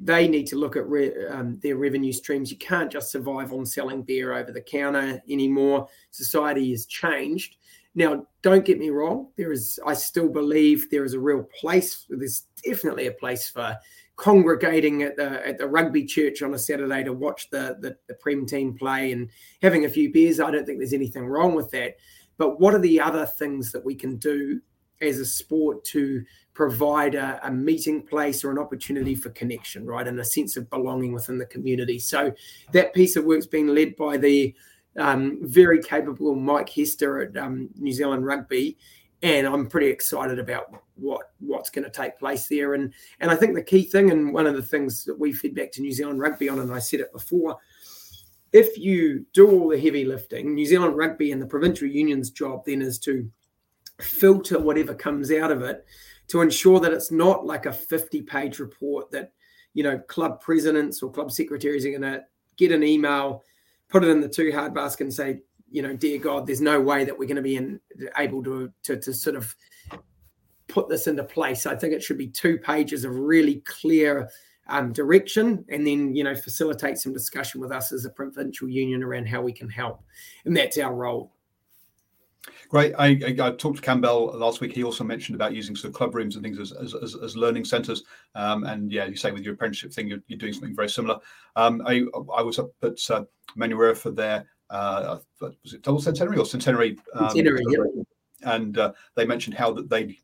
they 0.00 0.28
need 0.28 0.46
to 0.46 0.56
look 0.56 0.76
at 0.76 0.88
re, 0.88 1.12
um, 1.26 1.58
their 1.62 1.76
revenue 1.76 2.12
streams. 2.12 2.50
You 2.50 2.58
can't 2.58 2.90
just 2.90 3.10
survive 3.10 3.52
on 3.52 3.66
selling 3.66 4.02
beer 4.02 4.32
over 4.32 4.52
the 4.52 4.60
counter 4.60 5.20
anymore. 5.28 5.88
Society 6.10 6.70
has 6.70 6.86
changed. 6.86 7.56
Now, 7.94 8.26
don't 8.42 8.64
get 8.64 8.78
me 8.78 8.90
wrong. 8.90 9.28
There 9.36 9.50
is, 9.50 9.80
I 9.84 9.94
still 9.94 10.28
believe 10.28 10.88
there 10.90 11.04
is 11.04 11.14
a 11.14 11.20
real 11.20 11.42
place. 11.42 12.06
There's 12.08 12.44
definitely 12.64 13.08
a 13.08 13.12
place 13.12 13.48
for 13.48 13.76
congregating 14.16 15.04
at 15.04 15.16
the 15.16 15.46
at 15.46 15.58
the 15.58 15.66
rugby 15.66 16.04
church 16.04 16.42
on 16.42 16.52
a 16.52 16.58
Saturday 16.58 17.04
to 17.04 17.12
watch 17.12 17.48
the, 17.50 17.76
the 17.80 17.96
the 18.08 18.14
prem 18.14 18.44
team 18.46 18.76
play 18.76 19.12
and 19.12 19.30
having 19.62 19.84
a 19.84 19.88
few 19.88 20.12
beers. 20.12 20.40
I 20.40 20.50
don't 20.50 20.66
think 20.66 20.78
there's 20.78 20.92
anything 20.92 21.26
wrong 21.26 21.54
with 21.54 21.70
that. 21.70 21.96
But 22.36 22.60
what 22.60 22.74
are 22.74 22.80
the 22.80 23.00
other 23.00 23.26
things 23.26 23.72
that 23.72 23.84
we 23.84 23.94
can 23.94 24.16
do 24.16 24.60
as 25.00 25.18
a 25.18 25.24
sport 25.24 25.84
to 25.84 26.24
provide 26.58 27.14
a, 27.14 27.38
a, 27.44 27.52
meeting 27.52 28.02
place 28.02 28.42
or 28.42 28.50
an 28.50 28.58
opportunity 28.58 29.14
for 29.14 29.30
connection, 29.30 29.86
right, 29.86 30.08
and 30.08 30.18
a 30.18 30.24
sense 30.24 30.56
of 30.56 30.68
belonging 30.70 31.12
within 31.12 31.38
the 31.38 31.46
community. 31.46 32.00
So 32.00 32.32
that 32.72 32.92
piece 32.92 33.14
of 33.14 33.24
work's 33.24 33.46
being 33.46 33.68
led 33.68 33.94
by 33.94 34.16
the 34.16 34.52
um, 34.98 35.38
very 35.42 35.80
capable 35.80 36.34
Mike 36.34 36.68
Hester 36.68 37.20
at 37.20 37.36
um, 37.36 37.68
New 37.76 37.92
Zealand 37.92 38.26
Rugby, 38.26 38.76
and 39.22 39.46
I'm 39.46 39.68
pretty 39.68 39.86
excited 39.86 40.40
about 40.40 40.82
what 40.96 41.30
what's 41.38 41.70
going 41.70 41.84
to 41.84 41.92
take 41.92 42.18
place 42.18 42.48
there. 42.48 42.74
And 42.74 42.92
and 43.20 43.30
I 43.30 43.36
think 43.36 43.54
the 43.54 43.62
key 43.62 43.84
thing, 43.84 44.10
and 44.10 44.34
one 44.34 44.48
of 44.48 44.56
the 44.56 44.62
things 44.62 45.04
that 45.04 45.16
we 45.16 45.32
fed 45.32 45.54
back 45.54 45.70
to 45.72 45.80
New 45.80 45.92
Zealand 45.92 46.18
Rugby 46.18 46.48
on, 46.48 46.58
and 46.58 46.74
I 46.74 46.80
said 46.80 46.98
it 46.98 47.12
before, 47.12 47.56
if 48.52 48.76
you 48.76 49.24
do 49.32 49.48
all 49.48 49.68
the 49.68 49.80
heavy 49.80 50.04
lifting, 50.04 50.56
New 50.56 50.66
Zealand 50.66 50.96
Rugby 50.96 51.30
and 51.30 51.40
the 51.40 51.46
provincial 51.46 51.86
union's 51.86 52.32
job 52.32 52.64
then 52.66 52.82
is 52.82 52.98
to 53.00 53.30
filter 54.00 54.58
whatever 54.58 54.92
comes 54.92 55.30
out 55.30 55.52
of 55.52 55.62
it 55.62 55.84
to 56.28 56.40
ensure 56.40 56.80
that 56.80 56.92
it's 56.92 57.10
not 57.10 57.46
like 57.46 57.66
a 57.66 57.72
50 57.72 58.22
page 58.22 58.58
report 58.58 59.10
that 59.10 59.32
you 59.74 59.82
know 59.82 59.98
club 59.98 60.40
presidents 60.40 61.02
or 61.02 61.10
club 61.10 61.30
secretaries 61.30 61.84
are 61.84 61.90
going 61.90 62.02
to 62.02 62.22
get 62.56 62.72
an 62.72 62.82
email 62.82 63.42
put 63.88 64.04
it 64.04 64.08
in 64.08 64.20
the 64.20 64.28
too 64.28 64.52
hard 64.52 64.74
basket 64.74 65.04
and 65.04 65.14
say 65.14 65.40
you 65.70 65.82
know 65.82 65.94
dear 65.94 66.18
god 66.18 66.46
there's 66.46 66.60
no 66.60 66.80
way 66.80 67.04
that 67.04 67.16
we're 67.16 67.26
going 67.26 67.36
to 67.36 67.42
be 67.42 67.56
in, 67.56 67.80
able 68.16 68.42
to, 68.42 68.72
to 68.82 68.96
to 68.96 69.12
sort 69.12 69.36
of 69.36 69.54
put 70.68 70.88
this 70.88 71.06
into 71.06 71.24
place. 71.24 71.66
I 71.66 71.74
think 71.74 71.92
it 71.92 72.02
should 72.02 72.18
be 72.18 72.28
two 72.28 72.58
pages 72.58 73.04
of 73.04 73.16
really 73.16 73.62
clear 73.66 74.30
um, 74.68 74.92
direction 74.92 75.64
and 75.70 75.86
then 75.86 76.14
you 76.14 76.22
know 76.22 76.34
facilitate 76.36 76.98
some 76.98 77.12
discussion 77.12 77.60
with 77.60 77.72
us 77.72 77.90
as 77.90 78.04
a 78.04 78.10
provincial 78.10 78.68
union 78.68 79.02
around 79.02 79.26
how 79.26 79.40
we 79.40 79.52
can 79.52 79.68
help. 79.68 80.02
And 80.44 80.56
that's 80.56 80.78
our 80.78 80.94
role 80.94 81.32
Great. 82.68 82.94
I, 82.98 83.06
I, 83.06 83.36
I, 83.40 83.50
talked 83.52 83.76
to 83.76 83.82
Campbell 83.82 84.32
last 84.34 84.60
week. 84.60 84.72
He 84.72 84.84
also 84.84 85.02
mentioned 85.02 85.34
about 85.34 85.54
using 85.54 85.74
sort 85.74 85.90
of 85.90 85.96
club 85.96 86.14
rooms 86.14 86.36
and 86.36 86.44
things 86.44 86.58
as, 86.58 86.72
as, 86.72 86.94
as, 86.94 87.16
as 87.16 87.36
learning 87.36 87.64
centres. 87.64 88.04
Um, 88.34 88.64
and 88.64 88.92
yeah, 88.92 89.06
you 89.06 89.16
say 89.16 89.32
with 89.32 89.42
your 89.42 89.54
apprenticeship 89.54 89.92
thing, 89.92 90.08
you're, 90.08 90.20
you're 90.28 90.38
doing 90.38 90.52
something 90.52 90.76
very 90.76 90.88
similar. 90.88 91.18
Um, 91.56 91.82
I, 91.86 92.04
I 92.34 92.42
was 92.42 92.58
up 92.58 92.70
at 92.82 92.98
uh, 93.10 93.24
Manurewa 93.56 93.96
for 93.96 94.10
their, 94.10 94.46
uh, 94.70 95.18
was 95.40 95.74
it 95.74 95.82
double 95.82 96.00
centenary 96.00 96.38
or 96.38 96.44
centenary? 96.44 96.98
Um, 97.14 97.30
centenary, 97.30 97.64
yeah. 97.68 98.02
And 98.44 98.78
uh, 98.78 98.92
they 99.16 99.26
mentioned 99.26 99.56
how 99.56 99.72
that 99.72 99.88
they 99.88 100.18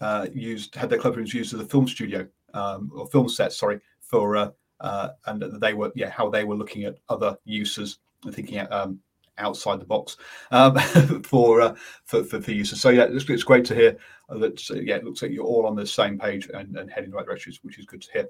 uh, 0.00 0.26
used, 0.32 0.74
had 0.74 0.90
their 0.90 0.98
club 0.98 1.16
rooms 1.16 1.32
used 1.32 1.54
as 1.54 1.60
a 1.60 1.64
film 1.64 1.88
studio 1.88 2.26
um, 2.54 2.90
or 2.94 3.06
film 3.06 3.28
set, 3.28 3.52
sorry, 3.52 3.80
for, 4.00 4.36
uh, 4.36 4.50
uh, 4.80 5.10
and 5.26 5.42
they 5.60 5.74
were, 5.74 5.92
yeah, 5.94 6.10
how 6.10 6.28
they 6.28 6.44
were 6.44 6.56
looking 6.56 6.84
at 6.84 6.98
other 7.08 7.36
uses 7.44 7.98
and 8.24 8.34
thinking 8.34 8.66
um, 8.70 8.98
outside 9.38 9.80
the 9.80 9.86
box 9.86 10.16
um, 10.50 10.78
for, 11.24 11.60
uh, 11.60 11.74
for, 12.04 12.24
for 12.24 12.40
for 12.40 12.50
users. 12.52 12.80
So 12.80 12.90
yeah, 12.90 13.04
it's, 13.04 13.28
it's 13.28 13.42
great 13.42 13.64
to 13.66 13.74
hear 13.74 13.96
that. 14.28 14.70
Uh, 14.70 14.74
yeah, 14.74 14.96
it 14.96 15.04
looks 15.04 15.22
like 15.22 15.32
you're 15.32 15.44
all 15.44 15.66
on 15.66 15.76
the 15.76 15.86
same 15.86 16.18
page 16.18 16.48
and, 16.52 16.76
and 16.76 16.90
heading 16.90 17.10
the 17.10 17.16
right 17.16 17.26
direction, 17.26 17.52
which 17.62 17.78
is 17.78 17.86
good 17.86 18.02
to 18.02 18.12
hear. 18.12 18.28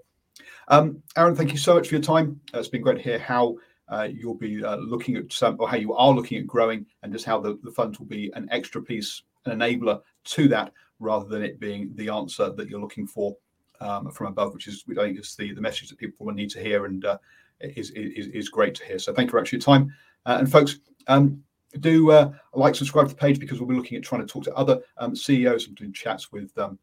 Um, 0.68 1.02
Aaron, 1.16 1.36
thank 1.36 1.52
you 1.52 1.58
so 1.58 1.74
much 1.74 1.88
for 1.88 1.94
your 1.94 2.02
time. 2.02 2.40
Uh, 2.54 2.58
it's 2.58 2.68
been 2.68 2.82
great 2.82 2.96
to 2.96 3.02
hear 3.02 3.18
how 3.18 3.56
uh, 3.88 4.08
you'll 4.10 4.34
be 4.34 4.64
uh, 4.64 4.76
looking 4.76 5.16
at 5.16 5.32
some, 5.32 5.56
or 5.58 5.68
how 5.68 5.76
you 5.76 5.94
are 5.94 6.12
looking 6.12 6.38
at 6.38 6.46
growing, 6.46 6.86
and 7.02 7.12
just 7.12 7.24
how 7.24 7.38
the, 7.40 7.58
the 7.62 7.70
fund 7.70 7.96
will 7.98 8.06
be 8.06 8.32
an 8.34 8.48
extra 8.50 8.82
piece, 8.82 9.22
an 9.44 9.58
enabler 9.58 10.00
to 10.24 10.48
that, 10.48 10.72
rather 11.00 11.28
than 11.28 11.42
it 11.42 11.60
being 11.60 11.90
the 11.96 12.08
answer 12.08 12.50
that 12.50 12.68
you're 12.68 12.80
looking 12.80 13.06
for 13.06 13.36
um, 13.80 14.10
from 14.10 14.28
above, 14.28 14.54
which 14.54 14.68
is 14.68 14.84
I 14.90 14.94
think 14.94 15.18
is 15.18 15.36
the, 15.36 15.52
the 15.52 15.60
message 15.60 15.90
that 15.90 15.98
people 15.98 16.24
will 16.24 16.34
need 16.34 16.50
to 16.50 16.62
hear 16.62 16.86
and 16.86 17.04
uh, 17.04 17.18
is, 17.60 17.90
is 17.90 18.28
is 18.28 18.48
great 18.48 18.74
to 18.76 18.84
hear. 18.84 18.98
So 18.98 19.12
thank 19.12 19.30
you 19.30 19.38
for 19.38 19.54
your 19.54 19.60
time, 19.60 19.92
and 20.26 20.50
folks. 20.50 20.78
Um, 21.06 21.42
do 21.80 22.10
uh, 22.10 22.32
like 22.52 22.74
subscribe 22.74 23.08
to 23.08 23.14
the 23.14 23.20
page 23.20 23.38
because 23.40 23.58
we'll 23.58 23.68
be 23.68 23.74
looking 23.74 23.96
at 23.96 24.04
trying 24.04 24.20
to 24.20 24.32
talk 24.32 24.44
to 24.44 24.54
other 24.54 24.80
um, 24.98 25.16
CEOs 25.16 25.66
and 25.66 25.76
doing 25.76 25.92
chats 25.92 26.30
with 26.30 26.56
um, 26.58 26.78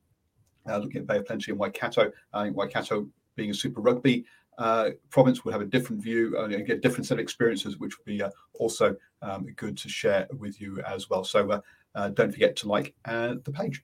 uh, 0.70 0.78
looking 0.78 1.02
at 1.02 1.08
Bay 1.08 1.18
of 1.18 1.26
Plenty 1.26 1.52
and 1.52 1.60
Waikato. 1.60 2.12
I 2.34 2.44
think 2.44 2.58
Waikato 2.58 3.08
being 3.36 3.50
a 3.50 3.54
super 3.54 3.82
rugby 3.82 4.26
uh, 4.58 4.92
province 5.10 5.44
will 5.44 5.52
have 5.52 5.62
a 5.62 5.66
different 5.66 6.02
view 6.02 6.36
uh, 6.38 6.44
and 6.44 6.68
get 6.68 6.78
a 6.78 6.82
different 6.82 7.06
set 7.06 7.16
of 7.16 7.20
experiences, 7.20 7.78
which 7.78 7.98
will 7.98 8.06
be 8.06 8.22
uh, 8.22 8.30
also 8.54 8.96
um, 9.22 9.48
good 9.56 9.78
to 9.78 9.90
share 9.90 10.28
with 10.38 10.60
you 10.62 10.80
as 10.82 11.10
well. 11.10 11.24
So 11.24 11.62
uh, 11.96 12.10
don't 12.10 12.32
forget 12.32 12.56
to 12.58 12.68
like 12.68 12.94
the 13.06 13.54
page. 13.54 13.84